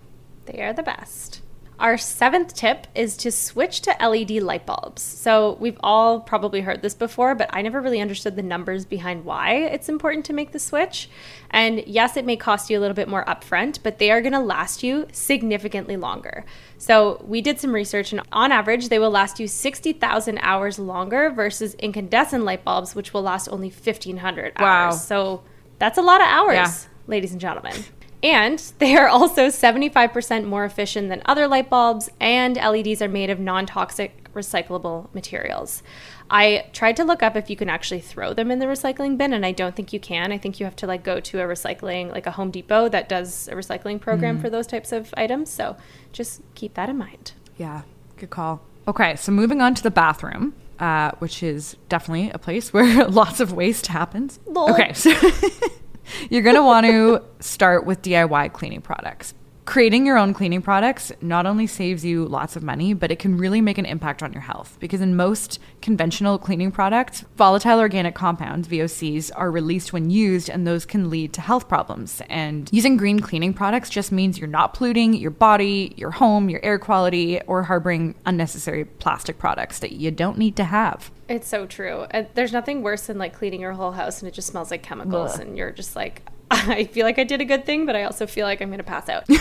They 0.46 0.62
are 0.62 0.72
the 0.72 0.83
best. 0.83 1.42
Our 1.81 1.97
seventh 1.97 2.55
tip 2.55 2.87
is 2.95 3.16
to 3.16 3.33
switch 3.33 3.81
to 3.83 3.97
LED 3.99 4.33
light 4.43 4.66
bulbs. 4.66 5.01
So, 5.01 5.57
we've 5.61 5.79
all 5.83 6.21
probably 6.21 6.61
heard 6.61 6.83
this 6.83 6.93
before, 6.93 7.35
but 7.35 7.49
I 7.55 7.62
never 7.62 7.81
really 7.81 8.03
understood 8.03 8.37
the 8.37 8.43
numbers 8.43 8.85
behind 8.85 9.25
why 9.25 9.55
it's 9.55 9.88
important 9.88 10.27
to 10.27 10.35
make 10.35 10.53
the 10.53 10.59
switch. 10.59 11.09
And 11.51 11.83
yes, 11.87 12.19
it 12.19 12.27
may 12.27 12.37
cost 12.37 12.69
you 12.69 12.79
a 12.79 12.81
little 12.81 12.95
bit 12.95 13.09
more 13.09 13.25
upfront, 13.25 13.79
but 13.83 13.99
they 13.99 14.11
are 14.11 14.21
going 14.21 14.35
to 14.35 14.40
last 14.40 14.83
you 14.83 15.07
significantly 15.11 15.97
longer. 15.97 16.45
So, 16.77 17.25
we 17.27 17.40
did 17.40 17.59
some 17.59 17.75
research, 17.75 18.12
and 18.12 18.21
on 18.31 18.53
average, 18.53 18.90
they 18.90 18.99
will 18.99 19.11
last 19.11 19.40
you 19.40 19.49
60,000 19.49 20.38
hours 20.43 20.79
longer 20.79 21.31
versus 21.31 21.73
incandescent 21.77 22.45
light 22.45 22.62
bulbs, 22.62 22.95
which 22.95 23.14
will 23.14 23.23
last 23.23 23.49
only 23.49 23.71
1,500 23.71 24.53
Wow. 24.61 24.66
hours. 24.66 25.01
So, 25.03 25.43
that's 25.79 25.97
a 25.97 26.03
lot 26.03 26.21
of 26.21 26.27
hours, 26.27 26.55
Yeah. 26.55 26.71
ladies 27.07 27.33
and 27.33 27.40
gentlemen. 27.40 27.73
And 28.22 28.59
they 28.78 28.96
are 28.96 29.09
also 29.09 29.46
75% 29.46 30.44
more 30.44 30.64
efficient 30.64 31.09
than 31.09 31.22
other 31.24 31.46
light 31.48 31.70
bulbs, 31.70 32.11
and 32.20 32.56
LEDs 32.56 33.02
are 33.02 33.09
made 33.09 33.30
of 33.30 33.38
non 33.40 33.66
toxic 33.66 34.33
recyclable 34.35 35.12
materials. 35.14 35.83
I 36.30 36.66
tried 36.72 36.96
to 36.96 37.04
look 37.04 37.22
up 37.22 37.35
if 37.35 37.50
you 37.50 37.56
can 37.56 37.68
actually 37.68 38.00
throw 38.00 38.33
them 38.33 38.50
in 38.50 38.61
the 38.61 38.66
recycling 38.66 39.18
bin, 39.18 39.33
and 39.33 39.44
I 39.44 39.50
don't 39.52 39.74
think 39.74 39.92
you 39.92 39.98
can. 39.98 40.30
I 40.30 40.38
think 40.38 40.61
you 40.61 40.64
have 40.64 40.76
to 40.76 40.87
like 40.87 41.02
go 41.02 41.18
to 41.18 41.40
a 41.40 41.44
recycling, 41.44 42.11
like 42.12 42.26
a 42.26 42.30
Home 42.33 42.50
Depot 42.50 42.88
that 42.88 43.09
does 43.09 43.48
a 43.48 43.54
recycling 43.54 44.00
program 44.00 44.38
for 44.40 44.48
those 44.48 44.66
types 44.66 44.92
of 44.92 45.12
items. 45.16 45.50
So 45.50 45.76
just 46.12 46.42
keep 46.54 46.74
that 46.74 46.88
in 46.88 46.98
mind. 46.98 47.33
Yeah, 47.59 47.83
good 48.16 48.30
call. 48.30 48.62
Okay, 48.87 49.16
so 49.16 49.33
moving 49.33 49.61
on 49.61 49.74
to 49.74 49.83
the 49.83 49.90
bathroom, 49.90 50.54
uh, 50.78 51.12
which 51.18 51.42
is 51.42 51.76
definitely 51.88 52.30
a 52.30 52.38
place 52.38 52.72
where 52.72 53.06
lots 53.09 53.40
of 53.40 53.52
waste 53.52 53.88
happens. 53.88 54.38
Lol. 54.46 54.70
Okay, 54.70 54.92
so 54.92 55.11
you're 56.29 56.42
going 56.42 56.57
to 56.57 56.62
want 56.62 56.87
to 56.87 57.23
start 57.40 57.87
with 57.87 58.03
DIY 58.03 58.53
cleaning 58.53 58.81
products. 58.81 59.35
Creating 59.70 60.04
your 60.04 60.18
own 60.18 60.35
cleaning 60.35 60.61
products 60.61 61.12
not 61.20 61.46
only 61.46 61.64
saves 61.64 62.04
you 62.04 62.26
lots 62.26 62.56
of 62.56 62.62
money, 62.64 62.92
but 62.92 63.12
it 63.12 63.20
can 63.20 63.38
really 63.38 63.61
make 63.61 63.78
an 63.78 63.87
impact 63.87 64.20
on 64.20 64.33
your 64.33 64.42
health. 64.42 64.76
Because 64.80 65.00
in 65.00 65.14
most 65.14 65.61
conventional 65.80 66.38
cleaning 66.38 66.72
products, 66.72 67.24
volatile 67.37 67.78
organic 67.78 68.16
compounds, 68.16 68.66
VOCs, 68.66 69.30
are 69.37 69.48
released 69.48 69.92
when 69.92 70.11
used, 70.11 70.50
and 70.50 70.66
those 70.66 70.85
can 70.85 71.09
lead 71.09 71.33
to 71.35 71.40
health 71.40 71.68
problems. 71.68 72.20
And 72.28 72.68
using 72.72 72.96
green 72.96 73.20
cleaning 73.20 73.54
products 73.54 73.90
just 73.90 74.11
means 74.11 74.40
you're 74.40 74.48
not 74.48 74.74
polluting 74.74 75.14
your 75.14 75.30
body, 75.30 75.94
your 75.96 76.11
home, 76.11 76.50
your 76.50 76.64
air 76.64 76.80
quality, 76.80 77.40
or 77.42 77.62
harboring 77.62 78.16
unnecessary 78.26 78.85
plastic 78.85 79.38
products 79.38 79.78
that 79.78 79.92
you 79.92 80.11
don't 80.11 80.37
need 80.37 80.56
to 80.56 80.64
have. 80.64 81.12
It's 81.28 81.46
so 81.46 81.64
true. 81.64 82.09
There's 82.35 82.52
nothing 82.52 82.83
worse 82.83 83.06
than 83.06 83.18
like 83.18 83.35
cleaning 83.35 83.61
your 83.61 83.74
whole 83.74 83.92
house 83.92 84.20
and 84.20 84.26
it 84.26 84.35
just 84.35 84.48
smells 84.48 84.72
like 84.72 84.83
chemicals, 84.83 85.35
Ugh. 85.35 85.40
and 85.42 85.56
you're 85.56 85.70
just 85.70 85.94
like, 85.94 86.22
I 86.68 86.84
feel 86.84 87.06
like 87.06 87.18
I 87.18 87.24
did 87.24 87.40
a 87.40 87.44
good 87.44 87.64
thing, 87.64 87.86
but 87.86 87.96
I 87.96 88.04
also 88.04 88.26
feel 88.26 88.46
like 88.46 88.60
I'm 88.60 88.68
going 88.68 88.78
to 88.78 88.84
pass 88.84 89.08
out. 89.08 89.28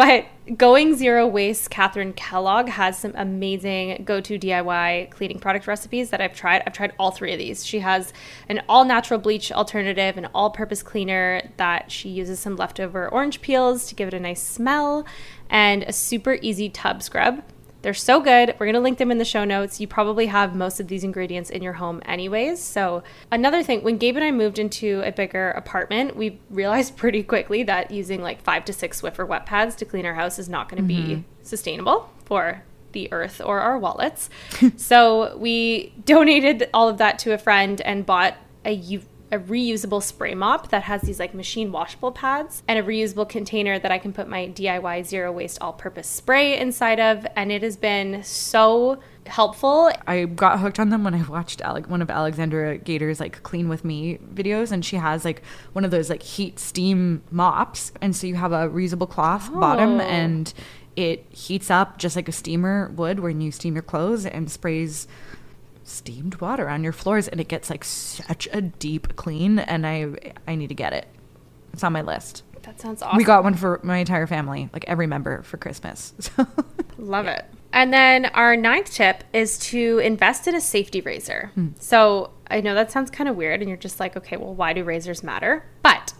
But 0.00 0.28
Going 0.56 0.96
Zero 0.96 1.26
Waste, 1.26 1.70
Kathryn 1.70 2.16
Kellogg 2.16 2.70
has 2.70 2.98
some 2.98 3.12
amazing 3.16 4.02
go 4.06 4.18
to 4.22 4.38
DIY 4.38 5.10
cleaning 5.10 5.38
product 5.38 5.66
recipes 5.66 6.08
that 6.08 6.22
I've 6.22 6.34
tried. 6.34 6.62
I've 6.66 6.72
tried 6.72 6.94
all 6.98 7.10
three 7.10 7.34
of 7.34 7.38
these. 7.38 7.66
She 7.66 7.80
has 7.80 8.14
an 8.48 8.62
all 8.66 8.86
natural 8.86 9.20
bleach 9.20 9.52
alternative, 9.52 10.16
an 10.16 10.26
all 10.34 10.48
purpose 10.48 10.82
cleaner 10.82 11.52
that 11.58 11.92
she 11.92 12.08
uses 12.08 12.40
some 12.40 12.56
leftover 12.56 13.10
orange 13.10 13.42
peels 13.42 13.86
to 13.88 13.94
give 13.94 14.08
it 14.08 14.14
a 14.14 14.20
nice 14.20 14.42
smell, 14.42 15.04
and 15.50 15.82
a 15.82 15.92
super 15.92 16.38
easy 16.40 16.70
tub 16.70 17.02
scrub. 17.02 17.42
They're 17.82 17.94
so 17.94 18.20
good. 18.20 18.54
We're 18.58 18.66
going 18.66 18.74
to 18.74 18.80
link 18.80 18.98
them 18.98 19.10
in 19.10 19.18
the 19.18 19.24
show 19.24 19.44
notes. 19.44 19.80
You 19.80 19.88
probably 19.88 20.26
have 20.26 20.54
most 20.54 20.80
of 20.80 20.88
these 20.88 21.02
ingredients 21.02 21.50
in 21.50 21.62
your 21.62 21.74
home, 21.74 22.02
anyways. 22.04 22.62
So, 22.62 23.02
another 23.30 23.62
thing, 23.62 23.82
when 23.82 23.96
Gabe 23.96 24.16
and 24.16 24.24
I 24.24 24.30
moved 24.30 24.58
into 24.58 25.02
a 25.04 25.12
bigger 25.12 25.50
apartment, 25.52 26.16
we 26.16 26.40
realized 26.50 26.96
pretty 26.98 27.22
quickly 27.22 27.62
that 27.64 27.90
using 27.90 28.22
like 28.22 28.42
five 28.42 28.64
to 28.66 28.72
six 28.72 29.00
Swiffer 29.00 29.26
wet 29.26 29.46
pads 29.46 29.74
to 29.76 29.84
clean 29.84 30.04
our 30.04 30.14
house 30.14 30.38
is 30.38 30.48
not 30.48 30.68
going 30.68 30.82
to 30.82 30.86
be 30.86 31.02
mm-hmm. 31.02 31.22
sustainable 31.42 32.10
for 32.24 32.62
the 32.92 33.10
earth 33.12 33.40
or 33.44 33.60
our 33.60 33.78
wallets. 33.78 34.28
so, 34.76 35.36
we 35.38 35.92
donated 36.04 36.68
all 36.74 36.88
of 36.88 36.98
that 36.98 37.18
to 37.20 37.32
a 37.32 37.38
friend 37.38 37.80
and 37.82 38.04
bought 38.04 38.36
a 38.64 38.72
U- 38.72 39.02
a 39.32 39.38
reusable 39.38 40.02
spray 40.02 40.34
mop 40.34 40.68
that 40.70 40.82
has 40.84 41.02
these 41.02 41.20
like 41.20 41.34
machine 41.34 41.70
washable 41.70 42.10
pads 42.12 42.62
and 42.66 42.78
a 42.78 42.82
reusable 42.82 43.28
container 43.28 43.78
that 43.78 43.92
I 43.92 43.98
can 43.98 44.12
put 44.12 44.28
my 44.28 44.48
DIY 44.48 45.04
zero 45.06 45.30
waste 45.30 45.58
all 45.60 45.72
purpose 45.72 46.08
spray 46.08 46.58
inside 46.58 46.98
of. 46.98 47.26
And 47.36 47.52
it 47.52 47.62
has 47.62 47.76
been 47.76 48.22
so 48.24 48.98
helpful. 49.26 49.92
I 50.06 50.24
got 50.24 50.58
hooked 50.58 50.80
on 50.80 50.88
them 50.88 51.04
when 51.04 51.14
I 51.14 51.22
watched 51.22 51.60
Alec, 51.60 51.88
one 51.88 52.02
of 52.02 52.10
Alexandra 52.10 52.78
Gater's 52.78 53.20
like 53.20 53.42
clean 53.44 53.68
with 53.68 53.84
me 53.84 54.18
videos, 54.34 54.72
and 54.72 54.84
she 54.84 54.96
has 54.96 55.24
like 55.24 55.42
one 55.72 55.84
of 55.84 55.90
those 55.92 56.10
like 56.10 56.22
heat 56.22 56.58
steam 56.58 57.22
mops, 57.30 57.92
and 58.00 58.16
so 58.16 58.26
you 58.26 58.34
have 58.34 58.50
a 58.52 58.68
reusable 58.68 59.08
cloth 59.08 59.52
bottom, 59.52 60.00
Oh. 60.00 60.04
and 60.04 60.52
it 60.96 61.24
heats 61.30 61.70
up 61.70 61.98
just 61.98 62.16
like 62.16 62.28
a 62.28 62.32
steamer 62.32 62.90
would 62.96 63.20
when 63.20 63.40
you 63.40 63.52
steam 63.52 63.74
your 63.74 63.82
clothes, 63.82 64.26
and 64.26 64.50
sprays 64.50 65.06
steamed 65.90 66.40
water 66.40 66.68
on 66.68 66.82
your 66.82 66.92
floors, 66.92 67.28
and 67.28 67.40
it 67.40 67.48
gets 67.48 67.70
like 67.70 67.84
such 67.84 68.48
a 68.52 68.60
deep 68.60 69.16
clean, 69.16 69.58
and 69.58 69.86
I 69.86 70.12
I 70.46 70.54
need 70.54 70.68
to 70.68 70.74
get 70.74 70.92
it. 70.92 71.08
It's 71.72 71.84
on 71.84 71.92
my 71.92 72.02
list. 72.02 72.42
That 72.62 72.80
sounds 72.80 73.02
awesome. 73.02 73.16
We 73.16 73.24
got 73.24 73.42
one 73.42 73.54
for 73.54 73.80
my 73.82 73.98
entire 73.98 74.26
family, 74.26 74.68
like 74.72 74.84
every 74.86 75.06
member 75.06 75.42
for 75.42 75.56
Christmas. 75.56 76.12
So 76.36 76.46
Love 77.06 77.26
it. 77.26 77.46
And 77.72 77.94
then 77.94 78.26
our 78.26 78.56
ninth 78.56 78.92
tip 78.92 79.24
is 79.32 79.58
to 79.60 80.00
invest 80.00 80.46
in 80.46 80.54
a 80.54 80.60
safety 80.60 81.00
razor. 81.00 81.50
Hmm. 81.54 81.68
So 81.78 82.32
I 82.50 82.60
know 82.60 82.74
that 82.74 82.90
sounds 82.90 83.10
kind 83.10 83.28
of 83.28 83.36
weird, 83.36 83.60
and 83.60 83.68
you're 83.68 83.78
just 83.78 84.00
like, 84.00 84.16
okay, 84.16 84.36
well, 84.36 84.54
why 84.54 84.74
do 84.74 84.84
razors 84.84 85.22
matter? 85.22 85.64
But 85.82 86.12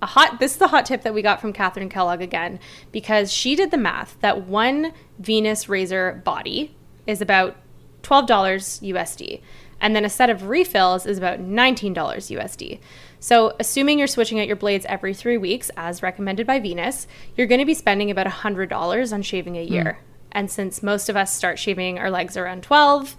a 0.00 0.06
hot 0.06 0.40
this 0.40 0.52
is 0.52 0.58
the 0.58 0.68
hot 0.68 0.86
tip 0.86 1.02
that 1.02 1.12
we 1.12 1.20
got 1.20 1.40
from 1.40 1.52
Kathryn 1.52 1.90
Kellogg 1.90 2.22
again, 2.22 2.58
because 2.92 3.32
she 3.32 3.54
did 3.54 3.70
the 3.70 3.76
math 3.76 4.16
that 4.20 4.46
one 4.46 4.92
Venus 5.18 5.68
razor 5.68 6.22
body 6.24 6.74
is 7.06 7.20
about 7.20 7.56
twelve 8.02 8.26
dollars 8.26 8.80
USD. 8.82 9.40
And 9.82 9.96
then 9.96 10.04
a 10.04 10.10
set 10.10 10.30
of 10.30 10.44
refills 10.44 11.06
is 11.06 11.18
about 11.18 11.40
$19 11.40 11.92
USD. 11.92 12.78
So, 13.18 13.56
assuming 13.58 13.98
you're 13.98 14.06
switching 14.06 14.38
out 14.38 14.46
your 14.46 14.54
blades 14.54 14.86
every 14.88 15.12
three 15.12 15.36
weeks, 15.36 15.72
as 15.76 16.04
recommended 16.04 16.46
by 16.46 16.60
Venus, 16.60 17.08
you're 17.36 17.48
going 17.48 17.58
to 17.58 17.66
be 17.66 17.74
spending 17.74 18.08
about 18.08 18.28
$100 18.28 19.12
on 19.12 19.22
shaving 19.22 19.56
a 19.56 19.66
hmm. 19.66 19.72
year. 19.72 19.98
And 20.30 20.50
since 20.50 20.82
most 20.82 21.08
of 21.08 21.16
us 21.16 21.34
start 21.34 21.58
shaving 21.58 21.98
our 21.98 22.10
legs 22.10 22.36
around 22.36 22.62
12 22.62 23.16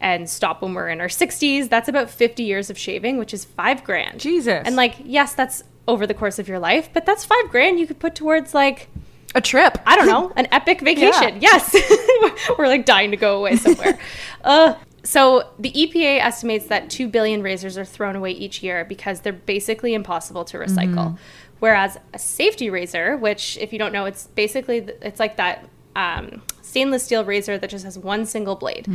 and 0.00 0.28
stop 0.28 0.62
when 0.62 0.74
we're 0.74 0.90
in 0.90 1.00
our 1.00 1.08
60s, 1.08 1.68
that's 1.68 1.88
about 1.88 2.10
50 2.10 2.42
years 2.42 2.70
of 2.70 2.78
shaving, 2.78 3.18
which 3.18 3.34
is 3.34 3.44
five 3.44 3.82
grand. 3.82 4.20
Jesus. 4.20 4.62
And 4.64 4.76
like, 4.76 4.96
yes, 5.04 5.34
that's 5.34 5.64
over 5.88 6.06
the 6.06 6.14
course 6.14 6.38
of 6.38 6.46
your 6.46 6.58
life, 6.58 6.90
but 6.92 7.06
that's 7.06 7.24
five 7.24 7.48
grand 7.50 7.78
you 7.78 7.86
could 7.86 7.98
put 7.98 8.14
towards 8.14 8.54
like, 8.54 8.88
a 9.34 9.40
trip. 9.40 9.78
I 9.86 9.96
don't 9.96 10.06
know, 10.06 10.32
an 10.36 10.48
epic 10.52 10.80
vacation. 10.82 11.40
Yes. 11.40 11.74
We're 12.58 12.68
like 12.68 12.84
dying 12.84 13.10
to 13.10 13.16
go 13.16 13.38
away 13.38 13.56
somewhere. 13.56 13.98
uh, 14.44 14.74
so 15.04 15.50
the 15.58 15.72
EPA 15.72 16.20
estimates 16.20 16.66
that 16.66 16.88
2 16.90 17.08
billion 17.08 17.42
razors 17.42 17.76
are 17.76 17.84
thrown 17.84 18.14
away 18.14 18.30
each 18.30 18.62
year 18.62 18.84
because 18.84 19.20
they're 19.20 19.32
basically 19.32 19.94
impossible 19.94 20.44
to 20.46 20.58
recycle. 20.58 21.18
Whereas 21.58 21.98
a 22.12 22.18
safety 22.18 22.70
razor, 22.70 23.16
which 23.16 23.56
if 23.58 23.72
you 23.72 23.78
don't 23.78 23.92
know, 23.92 24.04
it's 24.04 24.28
basically 24.28 24.78
it's 25.00 25.18
like 25.18 25.36
that 25.36 25.68
um, 25.96 26.42
stainless 26.60 27.04
steel 27.04 27.24
razor 27.24 27.58
that 27.58 27.68
just 27.68 27.84
has 27.84 27.98
one 27.98 28.26
single 28.26 28.54
blade. 28.54 28.86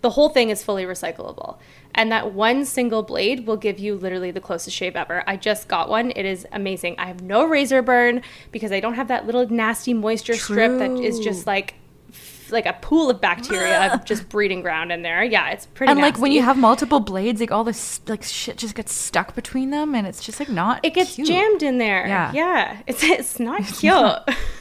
The 0.00 0.10
whole 0.10 0.30
thing 0.30 0.48
is 0.48 0.62
fully 0.64 0.84
recyclable. 0.84 1.58
And 1.94 2.12
that 2.12 2.32
one 2.32 2.64
single 2.64 3.02
blade 3.02 3.46
will 3.46 3.56
give 3.56 3.78
you 3.78 3.96
literally 3.96 4.30
the 4.30 4.40
closest 4.40 4.76
shave 4.76 4.96
ever. 4.96 5.24
I 5.26 5.36
just 5.36 5.68
got 5.68 5.88
one. 5.88 6.12
It 6.14 6.24
is 6.24 6.46
amazing. 6.52 6.96
I 6.98 7.06
have 7.06 7.22
no 7.22 7.44
razor 7.44 7.82
burn 7.82 8.22
because 8.52 8.72
I 8.72 8.80
don't 8.80 8.94
have 8.94 9.08
that 9.08 9.26
little 9.26 9.48
nasty 9.48 9.92
moisture 9.92 10.34
strip 10.34 10.78
that 10.78 10.92
is 10.92 11.18
just 11.18 11.46
like 11.46 11.74
like 12.52 12.66
a 12.66 12.72
pool 12.74 13.10
of 13.10 13.20
bacteria 13.20 14.02
just 14.06 14.28
breeding 14.28 14.62
ground 14.62 14.92
in 14.92 15.02
there. 15.02 15.22
Yeah, 15.22 15.50
it's 15.50 15.66
pretty 15.66 15.90
and 15.90 16.00
like 16.00 16.18
when 16.18 16.32
you 16.32 16.42
have 16.42 16.56
multiple 16.56 17.00
blades, 17.00 17.40
like 17.40 17.50
all 17.50 17.64
this 17.64 18.00
like 18.06 18.22
shit 18.22 18.56
just 18.56 18.74
gets 18.74 18.92
stuck 18.92 19.34
between 19.34 19.70
them, 19.70 19.94
and 19.94 20.06
it's 20.06 20.24
just 20.24 20.40
like 20.40 20.48
not. 20.48 20.80
it 20.84 20.94
gets 20.94 21.14
cute. 21.14 21.28
jammed 21.28 21.62
in 21.62 21.78
there. 21.78 22.06
Yeah. 22.06 22.32
Yeah. 22.32 22.82
It's 22.86 23.04
it's 23.04 23.38
not 23.38 23.62
cute. 23.62 23.94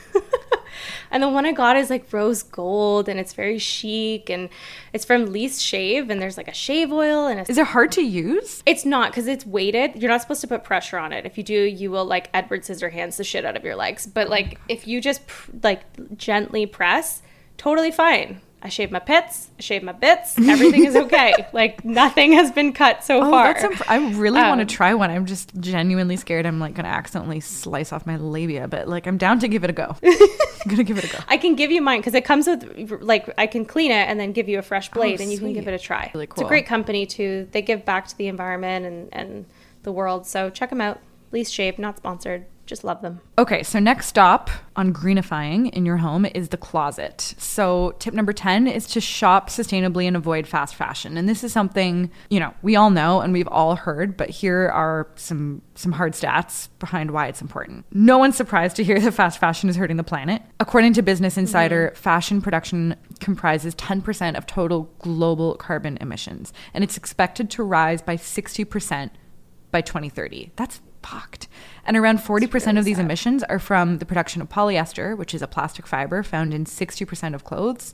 and 1.11 1.23
the 1.23 1.29
one 1.29 1.45
I 1.45 1.51
got 1.51 1.77
is 1.77 1.89
like 1.89 2.11
rose 2.11 2.43
gold 2.43 3.09
and 3.09 3.19
it's 3.19 3.33
very 3.33 3.57
chic 3.57 4.29
and 4.29 4.49
it's 4.93 5.05
from 5.05 5.31
Leaf 5.31 5.57
Shave 5.57 6.09
and 6.09 6.21
there's 6.21 6.37
like 6.37 6.47
a 6.47 6.53
shave 6.53 6.91
oil 6.91 7.27
and 7.27 7.39
a 7.39 7.49
Is 7.49 7.57
it 7.57 7.67
hard 7.67 7.91
to 7.93 8.01
use? 8.01 8.63
It's 8.65 8.85
not 8.85 9.11
because 9.11 9.27
it's 9.27 9.45
weighted. 9.45 10.01
You're 10.01 10.11
not 10.11 10.21
supposed 10.21 10.41
to 10.41 10.47
put 10.47 10.63
pressure 10.63 10.97
on 10.97 11.13
it. 11.13 11.25
If 11.25 11.37
you 11.37 11.43
do, 11.43 11.59
you 11.59 11.91
will 11.91 12.05
like 12.05 12.29
Edward 12.33 12.63
Scissorhands 12.63 13.17
the 13.17 13.23
shit 13.23 13.45
out 13.45 13.57
of 13.57 13.63
your 13.63 13.75
legs. 13.75 14.05
But 14.05 14.29
like 14.29 14.57
oh 14.59 14.63
if 14.67 14.87
you 14.87 15.01
just 15.01 15.25
pr- 15.27 15.51
like 15.63 16.17
gently 16.17 16.65
press, 16.65 17.21
totally 17.57 17.91
fine. 17.91 18.41
I 18.61 18.67
shave 18.69 18.91
my 18.91 18.99
pits. 18.99 19.49
I 19.57 19.61
shave 19.61 19.83
my 19.83 19.93
bits. 19.93 20.37
Everything 20.37 20.83
is 20.85 20.95
okay. 20.95 21.33
like 21.53 21.85
nothing 21.85 22.33
has 22.33 22.51
been 22.51 22.73
cut 22.73 23.03
so 23.05 23.21
Oh, 23.21 23.29
far. 23.31 23.55
imp- 23.57 23.89
I 23.89 24.11
really 24.11 24.41
want 24.41 24.59
Um, 24.59 24.67
to 24.67 24.75
try 24.75 24.93
one. 24.93 25.09
I'm 25.09 25.25
just 25.25 25.55
genuinely 25.61 26.17
scared. 26.17 26.45
I'm 26.45 26.59
like 26.59 26.73
gonna 26.73 26.89
accidentally 26.89 27.39
slice 27.39 27.93
off 27.93 28.05
my 28.05 28.17
labia, 28.17 28.67
but 28.67 28.87
like 28.89 29.07
I'm 29.07 29.17
down 29.17 29.39
to 29.39 29.47
give 29.47 29.63
it 29.63 29.69
a 29.69 29.73
go. 29.73 29.95
I'm 30.03 30.17
gonna 30.67 30.83
give 30.83 30.97
it 30.97 31.05
a 31.05 31.07
go. 31.17 31.19
I 31.29 31.37
can 31.37 31.55
give 31.55 31.71
you 31.71 31.81
mine 31.81 31.99
because 32.01 32.13
it 32.15 32.25
comes 32.25 32.47
with 32.47 33.01
like 33.01 33.33
I 33.37 33.47
can 33.47 33.63
clean 33.63 33.91
it 33.91 34.09
and 34.09 34.19
then 34.19 34.33
give 34.33 34.49
you 34.49 34.59
a 34.59 34.61
fresh 34.61 34.89
blade 34.91 35.21
and 35.21 35.31
you 35.31 35.37
can 35.37 35.53
give 35.53 35.67
it 35.67 35.73
a 35.73 35.79
try. 35.79 36.11
Really 36.13 36.25
It's 36.25 36.41
a 36.41 36.45
great 36.45 36.65
company 36.65 37.05
too. 37.05 37.47
They 37.51 37.61
give 37.61 37.85
back 37.85 38.07
to 38.09 38.17
the 38.17 38.27
environment 38.27 38.85
and 38.85 39.09
and 39.13 39.45
the 39.83 39.91
world. 39.93 40.27
So 40.27 40.49
check 40.49 40.69
them 40.69 40.81
out. 40.81 40.99
Leaf 41.31 41.47
Shave, 41.47 41.79
not 41.79 41.95
sponsored. 41.95 42.45
Just 42.69 42.83
love 42.83 43.01
them. 43.01 43.19
Okay, 43.39 43.63
so 43.63 43.79
next 43.79 44.05
stop 44.05 44.51
on 44.75 44.93
greenifying 44.93 45.71
in 45.71 45.87
your 45.87 45.97
home 45.97 46.23
is 46.23 46.49
the 46.49 46.57
closet. 46.57 47.33
So, 47.39 47.95
tip 47.97 48.13
number 48.13 48.31
10 48.31 48.67
is 48.67 48.85
to 48.89 49.01
shop 49.01 49.49
sustainably 49.49 50.05
and 50.05 50.15
avoid 50.15 50.45
fast 50.45 50.75
fashion. 50.75 51.17
And 51.17 51.27
this 51.27 51.43
is 51.43 51.51
something, 51.51 52.11
you 52.29 52.39
know, 52.39 52.53
we 52.61 52.75
all 52.75 52.91
know 52.91 53.21
and 53.21 53.33
we've 53.33 53.47
all 53.47 53.75
heard, 53.75 54.15
but 54.15 54.29
here 54.29 54.69
are 54.69 55.07
some 55.15 55.63
some 55.73 55.93
hard 55.93 56.13
stats 56.13 56.69
behind 56.77 57.09
why 57.09 57.25
it's 57.25 57.41
important. 57.41 57.85
No 57.91 58.19
one's 58.19 58.37
surprised 58.37 58.75
to 58.75 58.83
hear 58.83 58.99
that 58.99 59.13
fast 59.13 59.39
fashion 59.39 59.67
is 59.67 59.75
hurting 59.75 59.97
the 59.97 60.03
planet. 60.03 60.43
According 60.59 60.93
to 60.93 61.01
Business 61.01 61.37
Insider, 61.37 61.87
mm-hmm. 61.87 61.95
fashion 61.95 62.39
production 62.39 62.95
comprises 63.19 63.73
10% 63.73 64.37
of 64.37 64.45
total 64.45 64.93
global 64.99 65.55
carbon 65.55 65.97
emissions, 66.01 66.53
and 66.75 66.83
it's 66.83 66.97
expected 66.97 67.49
to 67.49 67.63
rise 67.63 68.03
by 68.03 68.15
60% 68.15 69.09
by 69.71 69.81
2030. 69.81 70.51
That's 70.55 70.81
fucked. 71.01 71.47
And 71.85 71.97
around 71.97 72.19
40% 72.19 72.65
really 72.65 72.79
of 72.79 72.85
these 72.85 72.97
sad. 72.97 73.05
emissions 73.05 73.43
are 73.43 73.59
from 73.59 73.97
the 73.97 74.05
production 74.05 74.41
of 74.41 74.49
polyester, 74.49 75.17
which 75.17 75.33
is 75.33 75.41
a 75.41 75.47
plastic 75.47 75.87
fiber 75.87 76.23
found 76.23 76.53
in 76.53 76.65
60% 76.65 77.33
of 77.33 77.43
clothes, 77.43 77.93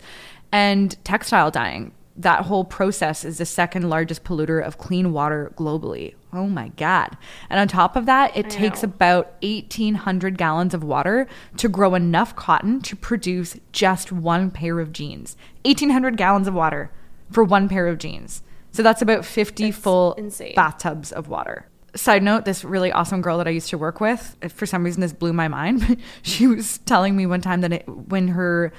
and 0.51 1.03
textile 1.03 1.51
dyeing. 1.51 1.93
That 2.17 2.45
whole 2.45 2.63
process 2.63 3.25
is 3.25 3.39
the 3.39 3.45
second 3.45 3.89
largest 3.89 4.23
polluter 4.23 4.63
of 4.63 4.77
clean 4.77 5.11
water 5.11 5.51
globally. 5.57 6.15
Oh 6.31 6.47
my 6.47 6.69
God. 6.69 7.17
And 7.49 7.59
on 7.59 7.67
top 7.67 7.97
of 7.97 8.05
that, 8.05 8.35
it 8.37 8.45
I 8.45 8.49
takes 8.49 8.83
know. 8.83 8.87
about 8.89 9.35
1,800 9.41 10.37
gallons 10.37 10.73
of 10.73 10.83
water 10.83 11.27
to 11.57 11.67
grow 11.67 11.93
enough 11.93 12.33
cotton 12.35 12.79
to 12.81 12.95
produce 12.95 13.57
just 13.73 14.13
one 14.13 14.49
pair 14.49 14.79
of 14.79 14.93
jeans. 14.93 15.35
1,800 15.65 16.15
gallons 16.15 16.47
of 16.47 16.53
water 16.53 16.89
for 17.31 17.43
one 17.43 17.67
pair 17.67 17.87
of 17.87 17.97
jeans. 17.97 18.43
So 18.71 18.81
that's 18.83 19.01
about 19.01 19.25
50 19.25 19.69
it's 19.69 19.77
full 19.77 20.13
insane. 20.13 20.53
bathtubs 20.55 21.11
of 21.11 21.27
water 21.27 21.67
side 21.95 22.23
note 22.23 22.45
this 22.45 22.63
really 22.63 22.91
awesome 22.91 23.21
girl 23.21 23.37
that 23.37 23.47
i 23.47 23.51
used 23.51 23.69
to 23.69 23.77
work 23.77 23.99
with 23.99 24.35
for 24.49 24.65
some 24.65 24.83
reason 24.83 25.01
this 25.01 25.13
blew 25.13 25.33
my 25.33 25.47
mind 25.47 25.97
she 26.21 26.47
was 26.47 26.77
telling 26.79 27.15
me 27.15 27.25
one 27.25 27.41
time 27.41 27.61
that 27.61 27.71
it, 27.71 27.87
when 27.87 28.29
her 28.29 28.71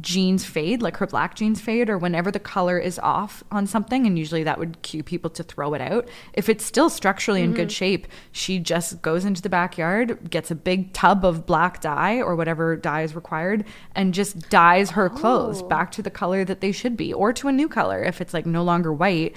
jeans 0.00 0.42
fade 0.42 0.80
like 0.80 0.96
her 0.96 1.06
black 1.06 1.34
jeans 1.34 1.60
fade 1.60 1.90
or 1.90 1.98
whenever 1.98 2.30
the 2.30 2.40
color 2.40 2.78
is 2.78 2.98
off 3.00 3.44
on 3.50 3.66
something 3.66 4.06
and 4.06 4.18
usually 4.18 4.42
that 4.42 4.58
would 4.58 4.80
cue 4.80 5.02
people 5.02 5.28
to 5.28 5.42
throw 5.42 5.74
it 5.74 5.82
out 5.82 6.08
if 6.32 6.48
it's 6.48 6.64
still 6.64 6.88
structurally 6.88 7.40
mm-hmm. 7.40 7.50
in 7.50 7.56
good 7.56 7.68
mm-hmm. 7.68 7.74
shape 7.74 8.06
she 8.30 8.58
just 8.58 9.02
goes 9.02 9.26
into 9.26 9.42
the 9.42 9.50
backyard 9.50 10.30
gets 10.30 10.50
a 10.50 10.54
big 10.54 10.94
tub 10.94 11.26
of 11.26 11.44
black 11.44 11.82
dye 11.82 12.22
or 12.22 12.34
whatever 12.34 12.74
dye 12.74 13.02
is 13.02 13.14
required 13.14 13.66
and 13.94 14.14
just 14.14 14.48
dyes 14.48 14.92
her 14.92 15.10
clothes 15.10 15.60
oh. 15.60 15.68
back 15.68 15.92
to 15.92 16.00
the 16.00 16.10
color 16.10 16.42
that 16.42 16.62
they 16.62 16.72
should 16.72 16.96
be 16.96 17.12
or 17.12 17.30
to 17.30 17.48
a 17.48 17.52
new 17.52 17.68
color 17.68 18.02
if 18.02 18.22
it's 18.22 18.32
like 18.32 18.46
no 18.46 18.62
longer 18.62 18.90
white 18.90 19.36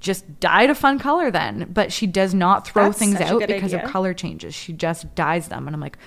just 0.00 0.40
dyed 0.40 0.70
a 0.70 0.74
fun 0.74 0.98
color 0.98 1.30
then. 1.30 1.70
But 1.72 1.92
she 1.92 2.06
does 2.06 2.34
not 2.34 2.66
throw 2.66 2.86
that's 2.86 2.98
things 2.98 3.20
out 3.20 3.40
because 3.46 3.74
idea. 3.74 3.84
of 3.84 3.90
color 3.90 4.14
changes. 4.14 4.54
She 4.54 4.72
just 4.72 5.14
dyes 5.14 5.48
them. 5.48 5.66
And 5.66 5.74
I'm 5.74 5.80
like, 5.80 5.98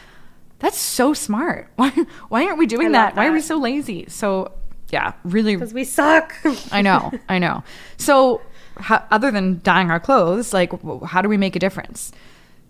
that's 0.60 0.78
so 0.78 1.14
smart. 1.14 1.70
Why, 1.76 1.90
why 2.30 2.46
aren't 2.46 2.58
we 2.58 2.66
doing 2.66 2.94
that? 2.94 3.16
that? 3.16 3.22
Why 3.22 3.28
are 3.28 3.32
we 3.32 3.42
so 3.42 3.58
lazy? 3.58 4.06
So, 4.08 4.54
yeah, 4.92 5.14
really. 5.24 5.56
Because 5.56 5.74
we 5.74 5.84
suck. 5.84 6.34
I 6.72 6.82
know. 6.82 7.12
I 7.28 7.38
know. 7.40 7.64
So, 7.98 8.42
how, 8.78 9.06
other 9.12 9.30
than 9.30 9.60
dyeing 9.62 9.92
our 9.92 10.00
clothes, 10.00 10.54
like, 10.54 10.72
how 11.04 11.22
do 11.22 11.30
we 11.30 11.38
make 11.38 11.56
a 11.56 11.60
difference? 11.60 12.12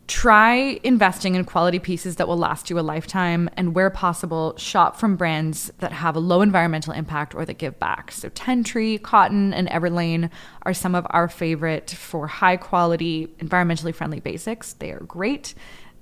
Try 0.07 0.79
investing 0.83 1.35
in 1.35 1.45
quality 1.45 1.79
pieces 1.79 2.17
that 2.17 2.27
will 2.27 2.37
last 2.37 2.69
you 2.69 2.77
a 2.77 2.81
lifetime 2.81 3.49
and 3.55 3.73
where 3.73 3.89
possible 3.89 4.53
shop 4.57 4.97
from 4.97 5.15
brands 5.15 5.71
that 5.79 5.93
have 5.93 6.15
a 6.15 6.19
low 6.19 6.41
environmental 6.41 6.93
impact 6.93 7.33
or 7.33 7.45
that 7.45 7.57
give 7.57 7.79
back. 7.79 8.11
So 8.11 8.29
Tentree 8.29 8.99
Kotn 8.99 9.53
and 9.53 9.69
everlane 9.69 10.29
are 10.63 10.73
some 10.73 10.93
of 10.93 11.07
our 11.09 11.29
favorite 11.29 11.89
for 11.91 12.27
high 12.27 12.57
quality 12.57 13.27
environmentally 13.39 13.95
friendly 13.95 14.19
basics. 14.19 14.73
They 14.73 14.91
are 14.91 14.99
great. 14.99 15.53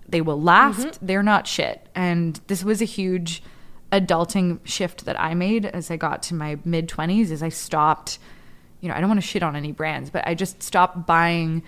They 0.09 0.21
will 0.21 0.41
last. 0.41 0.87
Mm-hmm. 0.87 1.05
they're 1.05 1.23
not 1.23 1.47
shit. 1.47 1.87
And 1.93 2.41
this 2.47 2.63
was 2.63 2.81
a 2.81 2.85
huge 2.85 3.43
adulting 3.91 4.59
shift 4.63 5.05
that 5.05 5.19
i 5.19 5.33
made 5.33 5.65
as 5.65 5.91
i 5.91 5.97
got 5.97 6.23
to 6.23 6.33
my 6.33 6.57
mid 6.63 6.87
20s 6.87 7.29
is 7.29 7.43
i 7.43 7.49
stopped 7.49 8.19
you 8.79 8.87
know 8.87 8.95
i 8.95 8.99
don't 8.99 9.09
want 9.09 9.21
to 9.21 9.27
shit 9.27 9.43
on 9.43 9.55
any 9.55 9.71
brands 9.71 10.09
but 10.09 10.25
i 10.25 10.33
just 10.33 10.63
stopped 10.63 11.05
buying 11.05 11.61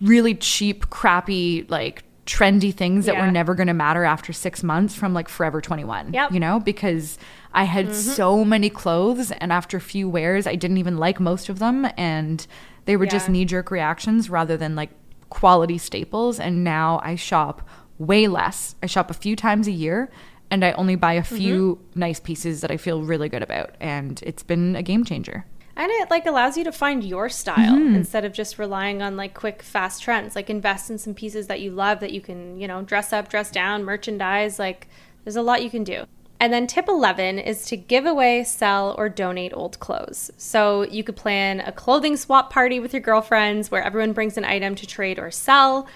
really 0.00 0.34
cheap, 0.34 0.90
crappy, 0.90 1.66
like 1.68 2.04
trendy 2.28 2.74
things 2.74 3.06
that 3.06 3.14
yeah. 3.14 3.24
were 3.24 3.32
never 3.32 3.54
going 3.54 3.68
to 3.68 3.74
matter 3.74 4.04
after 4.04 4.32
six 4.32 4.62
months 4.62 4.94
from 4.94 5.14
like 5.14 5.28
Forever 5.28 5.60
21. 5.60 6.12
Yep. 6.12 6.32
You 6.32 6.40
know, 6.40 6.60
because 6.60 7.18
I 7.52 7.64
had 7.64 7.86
mm-hmm. 7.86 7.94
so 7.94 8.44
many 8.44 8.68
clothes 8.68 9.30
and 9.32 9.52
after 9.52 9.78
a 9.78 9.80
few 9.80 10.08
wears, 10.08 10.46
I 10.46 10.54
didn't 10.54 10.76
even 10.76 10.98
like 10.98 11.18
most 11.18 11.48
of 11.48 11.58
them. 11.58 11.88
And 11.96 12.46
they 12.84 12.96
were 12.96 13.06
yeah. 13.06 13.12
just 13.12 13.28
knee 13.30 13.46
jerk 13.46 13.70
reactions 13.70 14.28
rather 14.28 14.56
than 14.56 14.76
like 14.76 14.90
quality 15.30 15.78
staples. 15.78 16.38
And 16.38 16.62
now 16.62 17.00
I 17.02 17.14
shop 17.14 17.66
way 17.98 18.28
less. 18.28 18.76
I 18.82 18.86
shop 18.86 19.10
a 19.10 19.14
few 19.14 19.34
times 19.34 19.66
a 19.66 19.72
year 19.72 20.10
and 20.50 20.64
I 20.64 20.72
only 20.72 20.96
buy 20.96 21.14
a 21.14 21.24
few 21.24 21.76
mm-hmm. 21.76 22.00
nice 22.00 22.20
pieces 22.20 22.60
that 22.60 22.70
I 22.70 22.76
feel 22.76 23.02
really 23.02 23.30
good 23.30 23.42
about. 23.42 23.74
And 23.80 24.22
it's 24.22 24.42
been 24.42 24.76
a 24.76 24.82
game 24.82 25.04
changer 25.04 25.46
and 25.78 25.90
it 25.92 26.10
like 26.10 26.26
allows 26.26 26.58
you 26.58 26.64
to 26.64 26.72
find 26.72 27.04
your 27.04 27.28
style 27.28 27.76
mm-hmm. 27.76 27.94
instead 27.94 28.24
of 28.24 28.32
just 28.32 28.58
relying 28.58 29.00
on 29.00 29.16
like 29.16 29.32
quick 29.32 29.62
fast 29.62 30.02
trends 30.02 30.34
like 30.34 30.50
invest 30.50 30.90
in 30.90 30.98
some 30.98 31.14
pieces 31.14 31.46
that 31.46 31.60
you 31.60 31.70
love 31.70 32.00
that 32.00 32.12
you 32.12 32.20
can 32.20 32.60
you 32.60 32.68
know 32.68 32.82
dress 32.82 33.12
up 33.12 33.28
dress 33.28 33.50
down 33.50 33.84
merchandise 33.84 34.58
like 34.58 34.88
there's 35.24 35.36
a 35.36 35.42
lot 35.42 35.62
you 35.62 35.70
can 35.70 35.84
do 35.84 36.04
and 36.40 36.52
then 36.52 36.66
tip 36.66 36.88
11 36.88 37.38
is 37.38 37.64
to 37.64 37.76
give 37.76 38.04
away 38.04 38.44
sell 38.44 38.94
or 38.98 39.08
donate 39.08 39.52
old 39.54 39.78
clothes 39.78 40.30
so 40.36 40.82
you 40.82 41.02
could 41.02 41.16
plan 41.16 41.60
a 41.60 41.72
clothing 41.72 42.16
swap 42.16 42.52
party 42.52 42.80
with 42.80 42.92
your 42.92 43.02
girlfriends 43.02 43.70
where 43.70 43.82
everyone 43.82 44.12
brings 44.12 44.36
an 44.36 44.44
item 44.44 44.74
to 44.74 44.86
trade 44.86 45.18
or 45.18 45.30
sell 45.30 45.88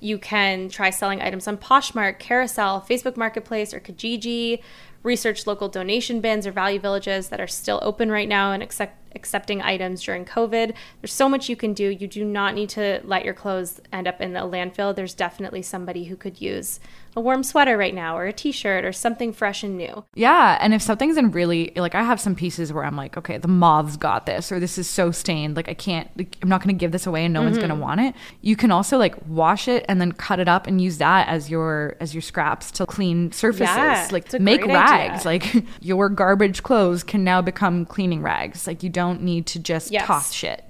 you 0.00 0.18
can 0.18 0.68
try 0.68 0.90
selling 0.90 1.22
items 1.22 1.48
on 1.48 1.56
Poshmark, 1.56 2.18
Carousel, 2.18 2.84
Facebook 2.88 3.16
Marketplace, 3.16 3.72
or 3.72 3.80
Kijiji. 3.80 4.62
Research 5.06 5.46
local 5.46 5.68
donation 5.68 6.20
bins 6.20 6.48
or 6.48 6.50
value 6.50 6.80
villages 6.80 7.28
that 7.28 7.40
are 7.40 7.46
still 7.46 7.78
open 7.80 8.10
right 8.10 8.28
now 8.28 8.50
and 8.50 8.60
accept 8.60 8.96
accepting 9.14 9.62
items 9.62 10.02
during 10.02 10.24
COVID. 10.24 10.74
There's 11.00 11.12
so 11.12 11.28
much 11.28 11.48
you 11.48 11.54
can 11.54 11.74
do. 11.74 11.88
You 11.88 12.08
do 12.08 12.24
not 12.24 12.54
need 12.54 12.70
to 12.70 13.00
let 13.04 13.24
your 13.24 13.32
clothes 13.32 13.80
end 13.92 14.08
up 14.08 14.20
in 14.20 14.32
the 14.32 14.40
landfill. 14.40 14.96
There's 14.96 15.14
definitely 15.14 15.62
somebody 15.62 16.06
who 16.06 16.16
could 16.16 16.40
use 16.40 16.80
a 17.16 17.20
warm 17.20 17.42
sweater 17.42 17.78
right 17.78 17.94
now 17.94 18.16
or 18.16 18.26
a 18.26 18.32
t-shirt 18.32 18.84
or 18.84 18.92
something 18.92 19.32
fresh 19.32 19.62
and 19.62 19.78
new. 19.78 20.04
Yeah, 20.14 20.58
and 20.60 20.74
if 20.74 20.82
something's 20.82 21.16
in 21.16 21.30
really 21.30 21.72
like 21.74 21.94
I 21.94 22.02
have 22.02 22.20
some 22.20 22.34
pieces 22.34 22.72
where 22.72 22.84
I'm 22.84 22.94
like, 22.94 23.16
okay, 23.16 23.38
the 23.38 23.48
moths 23.48 23.96
got 23.96 24.26
this 24.26 24.52
or 24.52 24.60
this 24.60 24.76
is 24.76 24.86
so 24.86 25.10
stained, 25.10 25.56
like 25.56 25.68
I 25.68 25.74
can't 25.74 26.10
like, 26.18 26.36
I'm 26.42 26.50
not 26.50 26.62
going 26.62 26.76
to 26.76 26.78
give 26.78 26.92
this 26.92 27.06
away 27.06 27.24
and 27.24 27.32
no 27.32 27.40
mm-hmm. 27.40 27.46
one's 27.46 27.56
going 27.56 27.70
to 27.70 27.74
want 27.74 28.02
it. 28.02 28.14
You 28.42 28.54
can 28.54 28.70
also 28.70 28.98
like 28.98 29.14
wash 29.26 29.66
it 29.66 29.86
and 29.88 29.98
then 29.98 30.12
cut 30.12 30.38
it 30.38 30.48
up 30.48 30.66
and 30.66 30.78
use 30.78 30.98
that 30.98 31.26
as 31.28 31.48
your 31.48 31.96
as 32.00 32.14
your 32.14 32.22
scraps 32.22 32.70
to 32.72 32.86
clean 32.86 33.32
surfaces. 33.32 33.74
Yeah, 33.74 34.08
like 34.12 34.30
make 34.38 34.64
rags. 34.66 35.24
Idea. 35.24 35.62
Like 35.62 35.64
your 35.80 36.10
garbage 36.10 36.62
clothes 36.62 37.02
can 37.02 37.24
now 37.24 37.40
become 37.40 37.86
cleaning 37.86 38.20
rags. 38.20 38.66
Like 38.66 38.82
you 38.82 38.90
don't 38.90 39.22
need 39.22 39.46
to 39.46 39.58
just 39.58 39.90
yes. 39.90 40.06
toss 40.06 40.32
shit. 40.32 40.64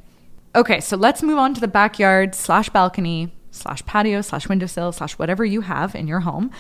Okay, 0.55 0.81
so 0.81 0.97
let's 0.97 1.23
move 1.23 1.39
on 1.39 1.53
to 1.55 1.61
the 1.61 1.69
backyard 1.69 2.35
slash 2.35 2.71
balcony 2.71 3.33
slash 3.57 3.85
patio 3.87 4.21
slash 4.21 4.49
windowsill 4.49 4.93
slash 4.93 5.15
whatever 5.15 5.45
you 5.45 5.63
have 5.63 5.95
in 5.95 6.07
your 6.07 6.21
home. 6.21 6.51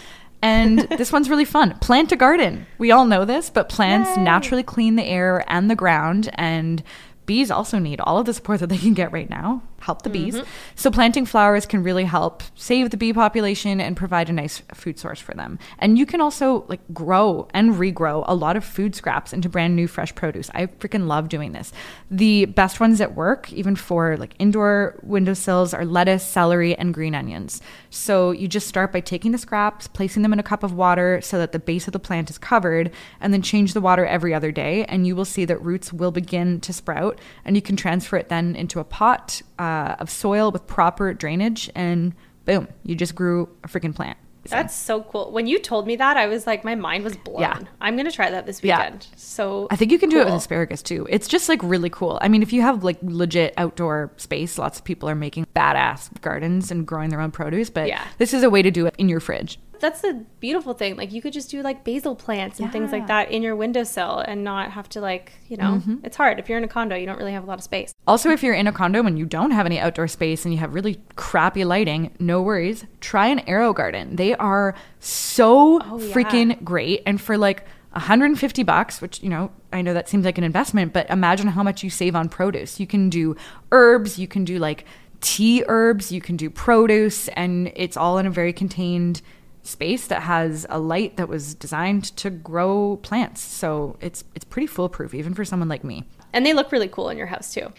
And 0.42 0.80
this 0.98 1.12
one's 1.12 1.30
really 1.30 1.44
fun. 1.44 1.78
Plant 1.78 2.12
a 2.12 2.16
garden. 2.16 2.66
We 2.78 2.90
all 2.90 3.06
know 3.06 3.24
this, 3.24 3.50
but 3.50 3.68
plants 3.68 4.16
Yay. 4.16 4.22
naturally 4.22 4.62
clean 4.62 4.96
the 4.96 5.04
air 5.04 5.44
and 5.48 5.70
the 5.70 5.76
ground 5.76 6.30
and 6.34 6.82
bees 7.26 7.50
also 7.50 7.78
need 7.78 8.00
all 8.00 8.18
of 8.18 8.26
the 8.26 8.32
support 8.32 8.60
that 8.60 8.68
they 8.68 8.78
can 8.78 8.94
get 8.94 9.12
right 9.12 9.28
now 9.28 9.62
help 9.86 10.02
the 10.02 10.10
bees. 10.10 10.34
Mm-hmm. 10.34 10.50
so 10.74 10.90
planting 10.90 11.24
flowers 11.24 11.64
can 11.64 11.82
really 11.82 12.04
help 12.04 12.42
save 12.54 12.90
the 12.90 12.96
bee 12.96 13.12
population 13.12 13.80
and 13.80 13.96
provide 13.96 14.28
a 14.28 14.32
nice 14.32 14.60
food 14.74 14.98
source 14.98 15.20
for 15.20 15.32
them. 15.34 15.58
And 15.78 15.96
you 15.96 16.04
can 16.04 16.20
also 16.20 16.64
like 16.68 16.80
grow 16.92 17.48
and 17.54 17.74
regrow 17.74 18.24
a 18.26 18.34
lot 18.34 18.56
of 18.56 18.64
food 18.64 18.94
scraps 18.94 19.32
into 19.32 19.48
brand 19.48 19.76
new 19.76 19.86
fresh 19.86 20.14
produce. 20.14 20.50
I 20.54 20.66
freaking 20.66 21.06
love 21.06 21.28
doing 21.28 21.52
this. 21.52 21.72
The 22.10 22.46
best 22.46 22.80
ones 22.80 22.98
that 22.98 23.14
work 23.14 23.52
even 23.52 23.76
for 23.76 24.16
like 24.16 24.34
indoor 24.38 24.98
windowsills 25.02 25.72
are 25.72 25.84
lettuce 25.84 26.26
celery 26.26 26.74
and 26.74 26.92
green 26.92 27.14
onions. 27.14 27.62
So 27.90 28.32
you 28.32 28.48
just 28.48 28.66
start 28.66 28.92
by 28.92 29.00
taking 29.00 29.32
the 29.32 29.38
scraps 29.38 29.86
placing 29.86 30.22
them 30.22 30.32
in 30.32 30.40
a 30.40 30.42
cup 30.42 30.62
of 30.64 30.72
water 30.72 31.20
so 31.22 31.38
that 31.38 31.52
the 31.52 31.58
base 31.58 31.86
of 31.86 31.92
the 31.92 31.98
plant 31.98 32.28
is 32.28 32.38
covered 32.38 32.90
and 33.20 33.32
then 33.32 33.42
change 33.42 33.72
the 33.72 33.80
water 33.80 34.04
every 34.04 34.34
other 34.34 34.50
day 34.50 34.84
and 34.86 35.06
you 35.06 35.14
will 35.14 35.24
see 35.24 35.44
that 35.44 35.62
roots 35.62 35.92
will 35.92 36.10
begin 36.10 36.60
to 36.60 36.72
sprout 36.72 37.20
and 37.44 37.54
you 37.54 37.62
can 37.62 37.76
transfer 37.76 38.16
it 38.16 38.28
then 38.28 38.56
into 38.56 38.80
a 38.80 38.84
pot 38.84 39.42
uh, 39.58 39.96
of 39.98 40.10
soil 40.10 40.50
with 40.50 40.66
proper 40.66 41.14
drainage, 41.14 41.70
and 41.74 42.14
boom, 42.44 42.68
you 42.82 42.94
just 42.94 43.14
grew 43.14 43.48
a 43.64 43.68
freaking 43.68 43.94
plant. 43.94 44.18
That's 44.50 44.74
so 44.74 45.02
cool. 45.02 45.32
When 45.32 45.46
you 45.46 45.58
told 45.58 45.86
me 45.86 45.96
that, 45.96 46.16
I 46.16 46.26
was 46.26 46.46
like, 46.46 46.64
my 46.64 46.74
mind 46.74 47.04
was 47.04 47.16
blown. 47.16 47.40
Yeah. 47.40 47.58
I'm 47.80 47.96
gonna 47.96 48.12
try 48.12 48.30
that 48.30 48.46
this 48.46 48.62
weekend. 48.62 49.06
Yeah. 49.10 49.16
So 49.16 49.66
I 49.70 49.76
think 49.76 49.90
you 49.90 49.98
can 49.98 50.10
cool. 50.10 50.20
do 50.20 50.22
it 50.22 50.26
with 50.26 50.34
asparagus 50.34 50.82
too. 50.82 51.06
It's 51.10 51.28
just 51.28 51.48
like 51.48 51.60
really 51.62 51.90
cool. 51.90 52.18
I 52.20 52.28
mean, 52.28 52.42
if 52.42 52.52
you 52.52 52.62
have 52.62 52.84
like 52.84 52.98
legit 53.02 53.54
outdoor 53.56 54.12
space, 54.16 54.58
lots 54.58 54.78
of 54.78 54.84
people 54.84 55.08
are 55.08 55.14
making 55.14 55.46
badass 55.54 56.20
gardens 56.20 56.70
and 56.70 56.86
growing 56.86 57.10
their 57.10 57.20
own 57.20 57.30
produce. 57.30 57.70
But 57.70 57.88
yeah. 57.88 58.06
this 58.18 58.32
is 58.32 58.42
a 58.42 58.50
way 58.50 58.62
to 58.62 58.70
do 58.70 58.86
it 58.86 58.94
in 58.98 59.08
your 59.08 59.20
fridge. 59.20 59.58
That's 59.80 60.00
the 60.00 60.24
beautiful 60.40 60.74
thing. 60.74 60.96
Like 60.96 61.12
you 61.12 61.22
could 61.22 61.32
just 61.32 61.50
do 61.50 61.62
like 61.62 61.84
basil 61.84 62.14
plants 62.14 62.58
and 62.58 62.68
yeah. 62.68 62.72
things 62.72 62.92
like 62.92 63.06
that 63.06 63.30
in 63.30 63.42
your 63.42 63.56
windowsill 63.56 64.18
and 64.18 64.44
not 64.44 64.72
have 64.72 64.88
to 64.90 65.00
like, 65.00 65.32
you 65.48 65.56
know, 65.56 65.80
mm-hmm. 65.80 65.96
it's 66.04 66.16
hard. 66.16 66.38
If 66.38 66.48
you're 66.48 66.58
in 66.58 66.64
a 66.64 66.68
condo, 66.68 66.96
you 66.96 67.06
don't 67.06 67.18
really 67.18 67.32
have 67.32 67.44
a 67.44 67.46
lot 67.46 67.58
of 67.58 67.64
space. 67.64 67.94
Also, 68.06 68.30
if 68.30 68.42
you're 68.42 68.54
in 68.54 68.66
a 68.66 68.72
condo 68.72 69.04
and 69.04 69.18
you 69.18 69.26
don't 69.26 69.50
have 69.50 69.66
any 69.66 69.78
outdoor 69.78 70.08
space 70.08 70.44
and 70.44 70.54
you 70.54 70.60
have 70.60 70.74
really 70.74 71.00
crappy 71.16 71.64
lighting, 71.64 72.12
no 72.18 72.42
worries. 72.42 72.84
Try 73.00 73.28
an 73.28 73.40
AeroGarden. 73.40 74.16
They 74.16 74.34
are 74.34 74.74
so 75.00 75.80
oh, 75.82 75.98
yeah. 76.00 76.14
freaking 76.14 76.64
great. 76.64 77.02
And 77.06 77.20
for 77.20 77.36
like 77.38 77.64
150 77.92 78.62
bucks, 78.62 79.00
which, 79.00 79.22
you 79.22 79.30
know, 79.30 79.50
I 79.72 79.82
know 79.82 79.94
that 79.94 80.08
seems 80.08 80.24
like 80.24 80.38
an 80.38 80.44
investment, 80.44 80.92
but 80.92 81.08
imagine 81.10 81.48
how 81.48 81.62
much 81.62 81.82
you 81.82 81.90
save 81.90 82.14
on 82.14 82.28
produce. 82.28 82.78
You 82.78 82.86
can 82.86 83.08
do 83.08 83.36
herbs, 83.72 84.18
you 84.18 84.28
can 84.28 84.44
do 84.44 84.58
like 84.58 84.84
tea 85.20 85.64
herbs, 85.66 86.12
you 86.12 86.20
can 86.20 86.36
do 86.36 86.50
produce, 86.50 87.28
and 87.28 87.72
it's 87.74 87.96
all 87.96 88.18
in 88.18 88.26
a 88.26 88.30
very 88.30 88.52
contained 88.52 89.22
space 89.66 90.06
that 90.06 90.22
has 90.22 90.66
a 90.70 90.78
light 90.78 91.16
that 91.16 91.28
was 91.28 91.54
designed 91.54 92.04
to 92.16 92.30
grow 92.30 92.98
plants. 93.02 93.40
So 93.40 93.96
it's 94.00 94.24
it's 94.34 94.44
pretty 94.44 94.66
foolproof 94.66 95.14
even 95.14 95.34
for 95.34 95.44
someone 95.44 95.68
like 95.68 95.84
me. 95.84 96.04
And 96.32 96.44
they 96.44 96.52
look 96.52 96.72
really 96.72 96.88
cool 96.88 97.08
in 97.08 97.18
your 97.18 97.26
house 97.26 97.52
too. 97.52 97.72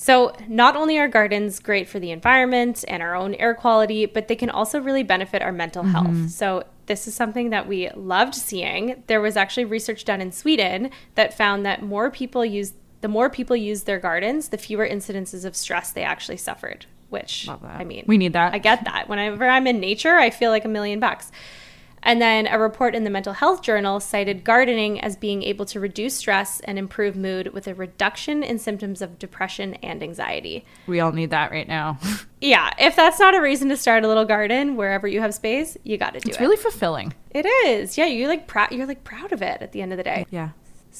So, 0.00 0.32
not 0.46 0.76
only 0.76 0.96
are 0.96 1.08
gardens 1.08 1.58
great 1.58 1.88
for 1.88 1.98
the 1.98 2.12
environment 2.12 2.84
and 2.86 3.02
our 3.02 3.16
own 3.16 3.34
air 3.34 3.52
quality, 3.52 4.06
but 4.06 4.28
they 4.28 4.36
can 4.36 4.48
also 4.48 4.80
really 4.80 5.02
benefit 5.02 5.42
our 5.42 5.50
mental 5.50 5.82
mm-hmm. 5.82 5.92
health. 5.92 6.30
So, 6.30 6.62
this 6.86 7.08
is 7.08 7.16
something 7.16 7.50
that 7.50 7.66
we 7.66 7.90
loved 7.96 8.36
seeing. 8.36 9.02
There 9.08 9.20
was 9.20 9.36
actually 9.36 9.64
research 9.64 10.04
done 10.04 10.20
in 10.20 10.30
Sweden 10.30 10.90
that 11.16 11.36
found 11.36 11.66
that 11.66 11.82
more 11.82 12.12
people 12.12 12.44
use 12.44 12.74
the 13.00 13.08
more 13.08 13.28
people 13.28 13.56
use 13.56 13.82
their 13.82 13.98
gardens, 13.98 14.48
the 14.48 14.58
fewer 14.58 14.88
incidences 14.88 15.44
of 15.44 15.56
stress 15.56 15.90
they 15.90 16.04
actually 16.04 16.36
suffered, 16.36 16.86
which 17.08 17.48
I 17.48 17.84
mean, 17.84 18.04
we 18.06 18.18
need 18.18 18.32
that. 18.34 18.54
I 18.54 18.58
get 18.58 18.84
that. 18.84 19.08
Whenever 19.08 19.48
I'm 19.48 19.66
in 19.66 19.80
nature, 19.80 20.16
I 20.16 20.30
feel 20.30 20.50
like 20.50 20.64
a 20.64 20.68
million 20.68 21.00
bucks. 21.00 21.30
And 22.02 22.22
then 22.22 22.46
a 22.46 22.58
report 22.58 22.94
in 22.94 23.04
the 23.04 23.10
Mental 23.10 23.32
Health 23.32 23.62
Journal 23.62 24.00
cited 24.00 24.44
gardening 24.44 25.00
as 25.00 25.16
being 25.16 25.42
able 25.42 25.64
to 25.66 25.80
reduce 25.80 26.14
stress 26.14 26.60
and 26.60 26.78
improve 26.78 27.16
mood 27.16 27.52
with 27.52 27.66
a 27.66 27.74
reduction 27.74 28.42
in 28.42 28.58
symptoms 28.58 29.02
of 29.02 29.18
depression 29.18 29.74
and 29.74 30.02
anxiety. 30.02 30.64
We 30.86 31.00
all 31.00 31.12
need 31.12 31.30
that 31.30 31.50
right 31.50 31.66
now. 31.66 31.98
yeah, 32.40 32.72
if 32.78 32.94
that's 32.94 33.18
not 33.18 33.34
a 33.34 33.40
reason 33.40 33.68
to 33.70 33.76
start 33.76 34.04
a 34.04 34.08
little 34.08 34.24
garden 34.24 34.76
wherever 34.76 35.08
you 35.08 35.20
have 35.20 35.34
space, 35.34 35.76
you 35.82 35.96
got 35.96 36.10
to 36.10 36.12
do 36.12 36.16
it's 36.18 36.26
it. 36.26 36.30
It's 36.30 36.40
really 36.40 36.56
fulfilling. 36.56 37.14
It 37.30 37.46
is. 37.46 37.98
Yeah, 37.98 38.06
you're 38.06 38.28
like 38.28 38.46
proud 38.46 38.72
you're 38.72 38.86
like 38.86 39.04
proud 39.04 39.32
of 39.32 39.42
it 39.42 39.60
at 39.60 39.72
the 39.72 39.82
end 39.82 39.92
of 39.92 39.98
the 39.98 40.04
day. 40.04 40.26
Yeah. 40.30 40.50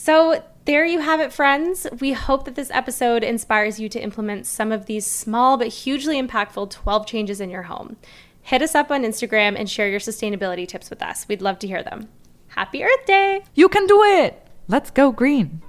So, 0.01 0.45
there 0.65 0.87
you 0.87 1.01
have 1.01 1.19
it, 1.19 1.33
friends. 1.33 1.85
We 1.99 2.13
hope 2.13 2.45
that 2.45 2.55
this 2.55 2.71
episode 2.71 3.25
inspires 3.25 3.81
you 3.81 3.89
to 3.89 4.01
implement 4.01 4.47
some 4.47 4.71
of 4.71 4.87
these 4.87 5.05
small 5.05 5.57
but 5.57 5.67
hugely 5.67 6.23
impactful 6.23 6.71
12 6.71 7.05
changes 7.05 7.41
in 7.41 7.51
your 7.51 7.65
home. 7.65 7.97
Hit 8.41 8.63
us 8.63 8.77
up 8.77 8.93
on 8.93 9.03
Instagram 9.03 9.59
and 9.59 9.69
share 9.69 9.89
your 9.89 9.99
sustainability 9.99 10.69
tips 10.69 10.89
with 10.89 11.03
us. 11.03 11.27
We'd 11.29 11.43
love 11.43 11.59
to 11.59 11.67
hear 11.67 11.83
them. 11.83 12.09
Happy 12.47 12.85
Earth 12.85 13.07
Day! 13.07 13.43
You 13.57 13.69
can 13.69 13.89
do 13.89 14.05
it! 14.05 14.41
Let's 14.69 14.93
go 14.93 15.11
green. 15.11 15.63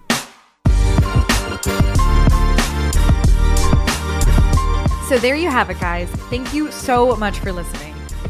So 5.07 5.17
there 5.17 5.35
you 5.35 5.49
have 5.49 5.71
it, 5.71 5.79
guys. 5.79 6.07
Thank 6.29 6.53
you 6.53 6.71
so 6.71 7.15
much 7.15 7.39
for 7.39 7.51
listening. 7.51 7.88